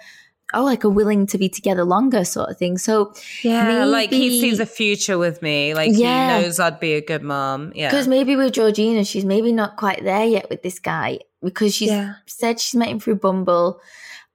oh, 0.53 0.63
like 0.63 0.83
a 0.83 0.89
willing 0.89 1.27
to 1.27 1.37
be 1.37 1.49
together 1.49 1.83
longer 1.83 2.23
sort 2.25 2.49
of 2.49 2.57
thing. 2.57 2.77
So, 2.77 3.13
Yeah, 3.43 3.85
like 3.85 4.09
he 4.09 4.39
sees 4.41 4.59
a 4.59 4.65
future 4.65 5.17
with 5.17 5.41
me. 5.41 5.73
Like 5.73 5.91
Yeah. 5.93 6.37
he 6.39 6.43
knows 6.45 6.59
I'd 6.59 6.79
be 6.79 6.93
a 6.93 7.01
good 7.01 7.21
mom. 7.23 7.71
Yeah. 7.75 7.89
Because 7.89 8.07
maybe 8.07 8.35
with 8.35 8.53
Georgina, 8.53 9.03
she's 9.03 9.25
maybe 9.25 9.51
not 9.51 9.77
quite 9.77 10.03
there 10.03 10.25
yet 10.25 10.49
with 10.49 10.63
this 10.63 10.79
guy 10.79 11.19
because 11.43 11.75
she's 11.75 11.89
Yeah. 11.89 12.13
said 12.25 12.59
she's 12.59 12.75
met 12.77 12.89
him 12.89 12.99
through 12.99 13.15
Bumble. 13.15 13.79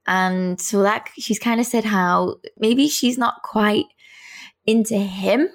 And 0.07 0.61
so 0.61 0.83
that 0.83 1.09
she's 1.19 1.39
kind 1.39 1.61
of 1.61 1.67
said 1.67 1.85
how 1.85 2.37
maybe 2.59 2.89
she's 2.89 3.17
not 3.17 3.43
quite 3.43 3.87
into 4.67 4.99
him 4.99 5.49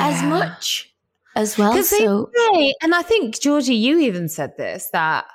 as 0.00 0.22
much 0.22 0.92
as 1.36 1.58
well. 1.58 1.74
They 1.74 1.82
So 1.82 2.30
say, 2.34 2.74
and 2.82 2.94
I 2.94 3.02
think 3.02 3.38
Georgie, 3.38 3.74
you 3.74 3.98
even 4.00 4.28
said 4.28 4.56
this 4.56 4.88
that 4.92 5.26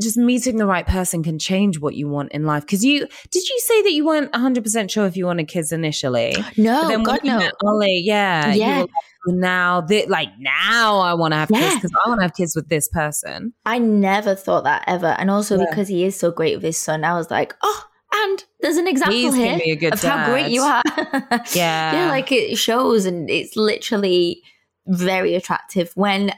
just 0.00 0.16
meeting 0.16 0.56
the 0.56 0.66
right 0.66 0.86
person 0.86 1.22
can 1.22 1.38
change 1.38 1.78
what 1.78 1.94
you 1.94 2.08
want 2.08 2.32
in 2.32 2.44
life. 2.44 2.62
Because 2.64 2.84
you 2.84 3.00
did 3.30 3.48
you 3.48 3.58
say 3.64 3.82
that 3.82 3.92
you 3.92 4.04
weren't 4.06 4.32
100 4.32 4.62
percent 4.64 4.90
sure 4.90 5.06
if 5.06 5.16
you 5.16 5.26
wanted 5.26 5.48
kids 5.48 5.72
initially? 5.72 6.34
no, 6.56 6.82
But 6.82 6.88
then 6.88 7.02
God 7.02 7.20
no. 7.24 7.38
met 7.38 7.52
Ollie, 7.62 8.02
yeah, 8.04 8.52
you 8.52 8.60
Yeah. 8.60 8.80
like, 8.80 8.90
"Well, 9.26 9.36
now, 9.36 9.82
thi- 9.86 10.06
like 10.06 10.28
now, 10.38 10.98
I 10.98 11.14
want 11.14 11.32
to 11.32 11.36
have 11.38 11.48
kids 11.48 11.74
because 11.76 11.92
I 12.04 12.08
want 12.08 12.20
to 12.20 12.24
have 12.24 12.34
kids 12.34 12.54
with 12.56 12.68
this 12.68 12.88
person. 12.88 13.52
I 13.66 13.78
never 13.78 14.34
thought 14.34 14.64
that 14.64 14.84
ever. 14.86 15.14
And 15.18 15.30
also 15.30 15.58
Yeah. 15.58 15.66
because 15.70 15.88
he 15.88 16.04
is 16.04 16.18
so 16.18 16.30
great 16.30 16.56
with 16.56 16.64
his 16.64 16.78
son, 16.78 17.04
I 17.04 17.14
was 17.14 17.30
like, 17.30 17.54
oh, 17.62 17.84
and 18.16 18.44
there's 18.60 18.76
an 18.76 18.86
example 18.86 19.14
He's 19.16 19.34
here 19.34 19.58
be 19.58 19.72
a 19.72 19.76
good 19.76 19.94
of 19.94 20.02
how 20.02 20.26
great 20.30 20.50
you 20.50 20.62
are. 20.62 20.82
Yeah. 21.54 21.92
yeah, 21.94 22.08
like 22.08 22.30
it 22.32 22.56
shows, 22.56 23.06
and 23.06 23.28
it's 23.30 23.56
literally 23.56 24.42
very 24.86 25.34
attractive 25.34 25.90
when 25.94 26.32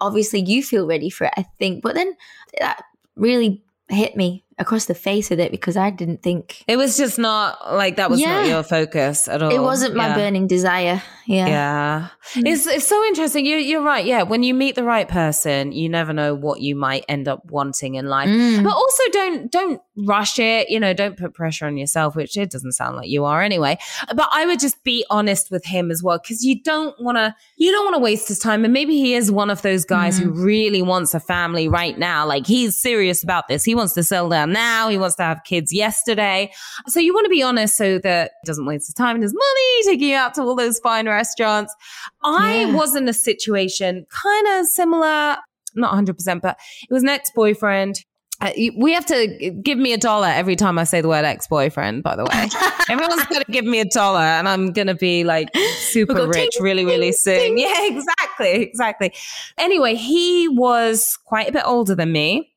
obviously 0.00 0.40
you 0.40 0.62
feel 0.62 0.86
ready 0.86 1.08
for 1.10 1.24
it. 1.26 1.32
I 1.36 1.44
think, 1.58 1.82
but 1.82 1.94
then 1.94 2.14
that 2.60 2.82
really 3.16 3.62
hit 3.88 4.16
me 4.16 4.44
across 4.58 4.86
the 4.86 4.94
face 4.94 5.30
with 5.30 5.40
it 5.40 5.50
because 5.50 5.76
I 5.76 5.90
didn't 5.90 6.22
think 6.22 6.64
It 6.68 6.76
was 6.76 6.96
just 6.96 7.18
not 7.18 7.74
like 7.74 7.96
that 7.96 8.10
was 8.10 8.20
Yeah. 8.20 8.40
not 8.40 8.46
your 8.48 8.62
focus 8.62 9.28
at 9.28 9.42
all. 9.42 9.50
it 9.50 9.60
wasn't 9.60 9.94
my 9.94 10.08
Yeah. 10.08 10.14
burning 10.14 10.46
desire. 10.46 11.02
Yeah. 11.26 11.46
Yeah. 11.46 12.08
It's 12.34 12.66
it's 12.66 12.86
so 12.86 13.02
interesting. 13.04 13.46
You 13.46 13.56
you're 13.58 13.82
right. 13.82 14.04
Yeah. 14.04 14.22
When 14.24 14.42
you 14.42 14.54
meet 14.54 14.74
the 14.74 14.82
right 14.84 15.08
person, 15.08 15.70
you 15.72 15.88
never 15.88 16.12
know 16.12 16.34
what 16.34 16.60
you 16.60 16.74
might 16.74 17.04
end 17.08 17.28
up 17.28 17.42
wanting 17.50 17.94
in 17.94 18.06
life. 18.06 18.28
Mm. 18.28 18.64
But 18.64 18.72
also 18.74 19.02
don't 19.12 19.50
don't 19.50 19.80
rush 19.96 20.38
it. 20.40 20.68
You 20.68 20.80
know, 20.80 20.92
don't 20.94 21.16
put 21.16 21.32
pressure 21.34 21.66
on 21.66 21.76
yourself, 21.76 22.16
which 22.16 22.36
it 22.36 22.50
doesn't 22.50 22.72
sound 22.72 22.96
like 22.96 23.08
you 23.08 23.24
are 23.24 23.40
anyway. 23.42 23.78
But 24.14 24.28
I 24.32 24.46
would 24.46 24.58
just 24.58 24.82
be 24.82 25.04
honest 25.10 25.50
with 25.50 25.64
him 25.64 25.90
as 25.90 26.02
well, 26.02 26.18
because 26.20 26.44
you 26.44 26.60
don't 26.62 26.94
wanna 27.00 27.36
you 27.56 27.70
don't 27.70 27.84
want 27.84 27.94
to 27.94 28.00
waste 28.02 28.26
his 28.28 28.38
time. 28.40 28.64
And 28.64 28.72
maybe 28.72 28.94
he 28.98 29.14
is 29.14 29.30
one 29.30 29.50
of 29.50 29.62
those 29.62 29.84
guys 29.84 30.18
who 30.18 30.30
really 30.30 30.82
wants 30.82 31.14
a 31.14 31.20
family 31.20 31.68
right 31.68 31.96
now. 31.98 32.26
Like 32.26 32.46
he's 32.48 32.76
serious 32.76 33.22
about 33.22 33.46
this. 33.48 33.62
He 33.64 33.74
wants 33.76 33.92
to 33.94 34.02
settle 34.02 34.28
down 34.42 34.52
now. 34.52 34.88
He 34.88 34.98
wants 34.98 35.16
to 35.16 35.22
have 35.22 35.40
kids 35.44 35.72
yesterday. 35.72 36.50
So 36.88 37.00
you 37.00 37.14
want 37.14 37.24
to 37.26 37.30
be 37.30 37.42
honest 37.42 37.76
so 37.76 37.98
that 38.00 38.32
he 38.42 38.46
doesn't 38.46 38.66
waste 38.66 38.86
his 38.88 38.94
time 38.94 39.16
and 39.16 39.22
his 39.22 39.32
money 39.34 39.82
taking 39.84 40.08
you 40.10 40.16
out 40.16 40.34
to 40.34 40.42
all 40.42 40.54
those 40.56 40.78
fine 40.80 41.06
restaurants. 41.08 41.74
I 42.22 42.66
Yeah. 42.68 42.74
was 42.74 42.94
in 42.96 43.08
a 43.08 43.12
situation 43.14 44.06
kind 44.10 44.46
of 44.60 44.66
similar, 44.66 45.36
not 45.74 45.92
100%, 45.94 46.40
but 46.42 46.58
it 46.88 46.92
was 46.92 47.02
an 47.02 47.08
ex 47.08 47.30
boyfriend. 47.34 48.00
Uh, 48.40 48.50
we 48.76 48.92
have 48.92 49.06
to 49.06 49.52
give 49.62 49.78
me 49.78 49.92
a 49.92 49.96
dollar 49.98 50.26
every 50.26 50.56
time 50.56 50.76
I 50.76 50.82
say 50.82 51.00
the 51.00 51.06
word 51.06 51.24
ex 51.24 51.46
boyfriend, 51.46 52.02
by 52.02 52.16
the 52.16 52.24
way. 52.24 52.48
Everyone's 52.90 53.24
going 53.26 53.44
to 53.44 53.52
give 53.52 53.64
me 53.64 53.78
a 53.78 53.84
dollar 53.84 54.18
and 54.18 54.48
I'm 54.48 54.72
going 54.72 54.88
to 54.88 54.96
be 54.96 55.22
like 55.22 55.48
super 55.78 56.14
We'll 56.14 56.26
rich 56.26 56.50
ting, 56.54 56.62
really, 56.64 56.84
really 56.84 57.12
ting, 57.12 57.12
soon. 57.12 57.58
Yeah, 57.58 57.86
exactly. 57.86 58.62
Exactly. 58.64 59.12
Anyway, 59.58 59.94
he 59.94 60.48
was 60.48 61.16
quite 61.24 61.48
a 61.48 61.52
bit 61.52 61.62
older 61.64 61.94
than 61.94 62.10
me. 62.10 62.51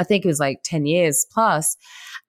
I 0.00 0.04
think 0.04 0.24
it 0.24 0.28
was 0.28 0.40
like 0.40 0.60
10 0.64 0.86
years 0.86 1.26
plus. 1.30 1.76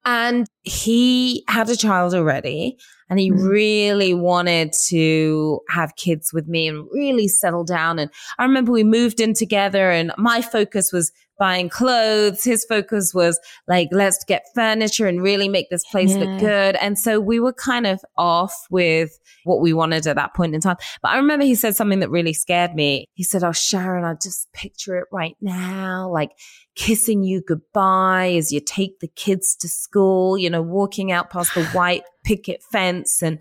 And 0.03 0.47
he 0.63 1.43
had 1.47 1.69
a 1.69 1.75
child 1.75 2.13
already 2.13 2.77
and 3.10 3.19
he 3.19 3.31
Mm. 3.31 3.49
really 3.49 4.13
wanted 4.13 4.73
to 4.89 5.60
have 5.69 5.95
kids 5.95 6.31
with 6.34 6.47
me 6.47 6.67
and 6.67 6.88
really 6.91 7.27
settle 7.27 7.63
down. 7.63 7.99
And 7.99 8.10
I 8.39 8.43
remember 8.43 8.71
we 8.71 8.84
moved 8.84 9.19
in 9.19 9.34
together 9.34 9.91
and 9.91 10.12
my 10.17 10.41
focus 10.41 10.91
was 10.91 11.12
buying 11.41 11.69
clothes. 11.69 12.43
His 12.43 12.63
focus 12.69 13.15
was 13.15 13.39
like, 13.67 13.88
let's 13.91 14.23
get 14.25 14.43
furniture 14.54 15.08
and 15.08 15.23
really 15.23 15.49
make 15.49 15.71
this 15.71 15.84
place 15.86 16.12
Yeah. 16.12 16.17
look 16.19 16.39
good. 16.39 16.75
And 16.75 16.99
so 16.99 17.19
we 17.19 17.39
were 17.39 17.51
kind 17.51 17.88
of 17.88 17.99
off 18.15 18.54
with 18.69 19.10
what 19.43 19.60
we 19.60 19.73
wanted 19.73 20.06
at 20.06 20.17
that 20.17 20.36
point 20.36 20.54
in 20.54 20.62
time. 20.62 20.77
But 21.01 21.10
I 21.13 21.17
remember 21.17 21.43
he 21.43 21.56
said 21.56 21.75
something 21.75 21.97
that 22.01 22.12
really 22.12 22.34
scared 22.34 22.75
me. 22.75 23.08
He 23.15 23.23
said, 23.23 23.43
Oh, 23.43 23.54
Sharon, 23.54 24.06
I 24.06 24.13
just 24.13 24.54
picture 24.54 24.97
it 24.99 25.06
right 25.12 25.36
now. 25.41 26.12
Like, 26.12 26.30
kissing 26.75 27.23
you 27.23 27.41
goodbye 27.41 28.34
as 28.38 28.51
you 28.51 28.60
take 28.62 28.99
the 28.99 29.08
kids 29.08 29.56
to 29.58 29.67
school, 29.67 30.38
you 30.38 30.49
know, 30.49 30.62
walking 30.62 31.12
out 31.12 31.32
past 31.32 31.56
the 31.56 31.65
white 31.73 32.04
picket 32.23 32.62
fence 32.71 33.23
and 33.23 33.39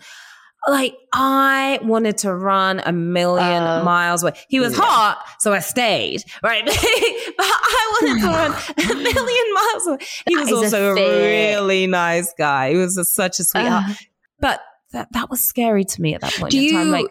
like 0.68 0.94
I 1.12 1.78
wanted 1.82 2.18
to 2.18 2.34
run 2.34 2.80
a 2.84 2.92
million 2.92 3.62
Oh. 3.62 3.82
miles 3.84 4.22
away. 4.22 4.32
He 4.48 4.60
was 4.60 4.76
hot, 4.76 5.18
so 5.38 5.52
I 5.52 5.60
stayed, 5.60 6.22
right? 6.42 6.64
but 6.66 6.74
I 6.76 7.98
wanted 8.02 8.20
to 8.20 8.26
run 8.26 8.52
a 8.90 8.94
million 8.94 9.54
miles 9.54 9.86
away. 9.86 9.98
He 10.26 10.34
That 10.34 10.40
was 10.40 10.50
is 10.50 10.72
a 10.72 10.76
also 10.86 10.96
a, 10.96 11.22
really 11.22 11.86
nice 11.86 12.32
guy. 12.36 12.70
He 12.72 12.76
was 12.76 12.96
a, 12.96 13.04
such 13.04 13.40
a 13.40 13.44
sweetheart. 13.44 13.84
Uh, 13.90 13.94
but 14.40 14.60
that, 14.92 15.08
that 15.12 15.30
was 15.30 15.40
scary 15.40 15.84
to 15.84 16.02
me 16.02 16.14
at 16.14 16.20
that 16.20 16.32
point 16.34 16.50
do 16.52 16.58
in 16.58 16.64
you 16.64 16.72
time. 16.72 16.90
Like, 16.90 17.06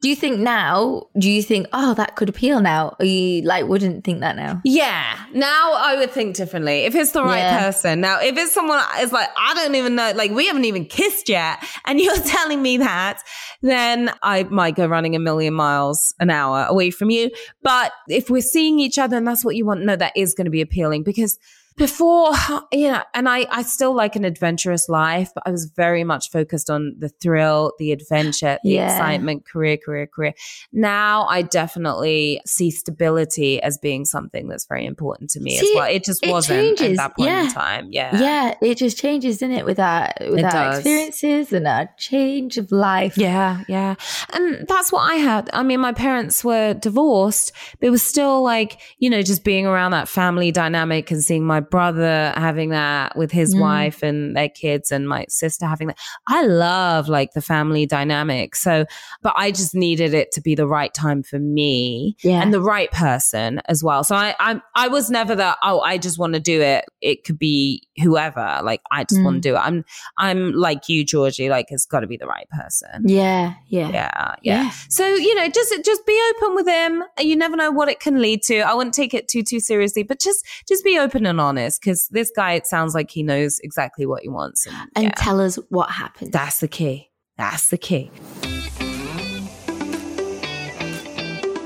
do 0.00 0.08
you 0.08 0.14
think 0.14 0.38
now? 0.38 1.06
Do 1.18 1.28
you 1.30 1.42
think 1.42 1.66
oh 1.72 1.94
that 1.94 2.14
could 2.14 2.28
appeal 2.28 2.60
now? 2.60 2.94
Or 3.00 3.04
you 3.04 3.42
like 3.42 3.66
wouldn't 3.66 4.04
think 4.04 4.20
that 4.20 4.36
now? 4.36 4.60
Yeah, 4.64 5.18
now 5.34 5.72
I 5.74 5.96
would 5.96 6.10
think 6.12 6.36
differently. 6.36 6.80
If 6.84 6.94
it's 6.94 7.10
the 7.12 7.22
right 7.22 7.38
Yeah. 7.40 7.58
person. 7.58 8.00
Now, 8.00 8.20
if 8.20 8.36
it's 8.36 8.52
someone 8.52 8.80
is 9.00 9.10
like, 9.12 9.28
I 9.36 9.54
don't 9.54 9.74
even 9.74 9.96
know, 9.96 10.12
like 10.14 10.30
we 10.30 10.46
haven't 10.46 10.64
even 10.66 10.84
kissed 10.84 11.28
yet, 11.28 11.58
and 11.84 12.00
you're 12.04 12.16
telling 12.20 12.62
me 12.62 12.76
that, 12.78 13.22
then 13.62 14.12
I 14.22 14.44
might 14.44 14.76
go 14.76 14.86
running 14.86 15.16
a 15.16 15.18
million 15.18 15.54
miles 15.54 16.14
an 16.20 16.30
hour 16.30 16.64
away 16.68 16.90
from 16.90 17.10
you. 17.10 17.30
But 17.62 17.92
if 18.08 18.30
we're 18.30 18.40
seeing 18.42 18.78
each 18.78 18.98
other 18.98 19.16
and 19.16 19.26
that's 19.26 19.44
what 19.44 19.56
you 19.56 19.66
want, 19.66 19.82
no, 19.84 19.96
that 19.96 20.12
is 20.16 20.34
going 20.34 20.44
to 20.44 20.50
be 20.50 20.60
appealing 20.60 21.02
because 21.02 21.38
before, 21.78 22.32
you 22.72 22.88
know, 22.88 23.02
and 23.14 23.28
I, 23.28 23.46
I 23.50 23.62
still 23.62 23.94
like 23.94 24.16
an 24.16 24.24
adventurous 24.24 24.88
life, 24.88 25.30
but 25.34 25.44
I 25.46 25.50
was 25.50 25.66
very 25.76 26.04
much 26.04 26.30
focused 26.30 26.68
on 26.68 26.94
the 26.98 27.08
thrill, 27.08 27.72
the 27.78 27.92
adventure, 27.92 28.58
the 28.62 28.70
Yeah. 28.70 28.92
excitement, 28.92 29.46
career, 29.46 29.76
career, 29.76 30.06
career. 30.06 30.34
Now 30.72 31.26
I 31.28 31.42
definitely 31.42 32.40
see 32.44 32.70
stability 32.70 33.62
as 33.62 33.78
being 33.78 34.04
something 34.04 34.48
that's 34.48 34.66
very 34.66 34.84
important 34.84 35.30
to 35.30 35.40
me 35.40 35.58
as 35.58 35.66
well. 35.74 35.88
It 35.88 36.04
just 36.04 36.24
it 36.24 36.30
wasn't 36.30 36.80
at 36.80 36.96
that 36.96 37.16
point 37.16 37.30
in 37.30 37.50
time. 37.52 37.88
Yeah. 37.90 38.18
Yeah, 38.20 38.54
it 38.60 38.76
just 38.76 38.98
changes, 38.98 39.38
doesn't 39.38 39.52
it, 39.56 39.64
with 39.64 39.78
our 39.78 40.12
with 40.20 40.40
It 40.40 40.44
our 40.44 40.50
does. 40.50 40.78
experiences 40.78 41.52
and 41.52 41.66
our 41.68 41.88
change 41.98 42.58
of 42.58 42.72
life. 42.72 43.16
Yeah, 43.16 43.62
yeah. 43.68 43.94
And 44.32 44.66
that's 44.68 44.90
what 44.92 45.00
I 45.10 45.14
had. 45.14 45.48
I 45.52 45.62
mean, 45.62 45.80
my 45.80 45.92
parents 45.92 46.44
were 46.44 46.74
divorced, 46.74 47.52
but 47.78 47.86
it 47.86 47.90
was 47.90 48.02
still 48.02 48.42
like, 48.42 48.80
you 48.98 49.08
know, 49.08 49.22
just 49.22 49.44
being 49.44 49.64
around 49.66 49.92
that 49.92 50.08
family 50.08 50.50
dynamic 50.50 51.10
and 51.10 51.22
seeing 51.22 51.44
my 51.44 51.60
brother 51.70 52.32
having 52.36 52.70
that 52.70 53.16
with 53.16 53.30
his 53.32 53.54
Mm. 53.54 53.60
wife 53.60 54.02
and 54.02 54.36
their 54.36 54.48
kids 54.48 54.90
and 54.92 55.08
my 55.08 55.24
sister 55.28 55.66
having 55.66 55.88
that. 55.88 55.98
I 56.28 56.44
love 56.46 57.08
like 57.08 57.32
the 57.32 57.40
family 57.40 57.86
dynamic. 57.86 58.54
So, 58.56 58.84
but 59.22 59.34
I 59.36 59.50
just 59.50 59.74
needed 59.74 60.14
it 60.14 60.32
to 60.32 60.40
be 60.40 60.54
the 60.54 60.66
right 60.66 60.92
time 60.92 61.22
for 61.22 61.38
me 61.38 62.16
Yeah. 62.22 62.42
and 62.42 62.52
the 62.52 62.60
right 62.60 62.90
person 62.92 63.60
as 63.66 63.82
well. 63.82 64.04
So 64.04 64.14
I, 64.16 64.34
I, 64.38 64.60
I 64.74 64.88
was 64.88 65.10
never 65.10 65.34
that, 65.36 65.58
oh, 65.62 65.80
I 65.80 65.98
just 65.98 66.18
want 66.18 66.34
to 66.34 66.40
do 66.40 66.60
it. 66.60 66.84
It 67.00 67.24
could 67.24 67.38
be 67.38 67.82
whoever. 68.02 68.60
Like, 68.62 68.80
I 68.90 69.04
just 69.04 69.22
want 69.22 69.36
to 69.42 69.48
Mm. 69.48 69.52
do 69.52 69.56
it. 69.56 69.60
I'm, 69.60 69.84
I'm 70.18 70.52
like 70.52 70.88
you, 70.88 71.04
Georgie, 71.04 71.48
like 71.48 71.66
it's 71.70 71.86
got 71.86 72.00
to 72.00 72.06
be 72.06 72.16
the 72.16 72.26
right 72.26 72.48
person. 72.50 73.04
yeah, 73.06 73.54
yeah, 73.68 73.88
Yeah, 73.90 74.34
yeah. 74.42 74.64
Yeah. 74.64 74.70
So 74.88 75.06
you 75.06 75.34
know, 75.34 75.48
just 75.48 75.74
just 75.84 76.06
be 76.06 76.20
open 76.36 76.54
with 76.54 76.66
him. 76.66 77.02
You 77.18 77.36
never 77.36 77.56
know 77.56 77.70
what 77.70 77.88
it 77.88 78.00
can 78.00 78.20
lead 78.20 78.42
to. 78.44 78.58
I 78.60 78.74
wouldn't 78.74 78.94
take 78.94 79.14
it 79.14 79.28
too 79.28 79.42
too 79.42 79.60
seriously, 79.60 80.02
but 80.02 80.20
just 80.20 80.44
just 80.68 80.84
be 80.84 80.98
open 80.98 81.26
and 81.26 81.40
honest 81.40 81.57
because 81.66 82.08
this 82.08 82.30
guy, 82.34 82.52
it 82.52 82.66
sounds 82.66 82.94
like 82.94 83.10
he 83.10 83.22
knows 83.22 83.58
exactly 83.62 84.06
what 84.06 84.22
he 84.22 84.28
wants, 84.28 84.66
and, 84.66 84.76
And 84.94 85.04
yeah, 85.06 85.10
tell 85.16 85.40
us 85.40 85.56
what 85.68 85.90
happened. 85.90 86.32
that's 86.32 86.60
the 86.60 86.68
key. 86.68 87.10
That's 87.36 87.68
the 87.70 87.78
key. 87.78 88.10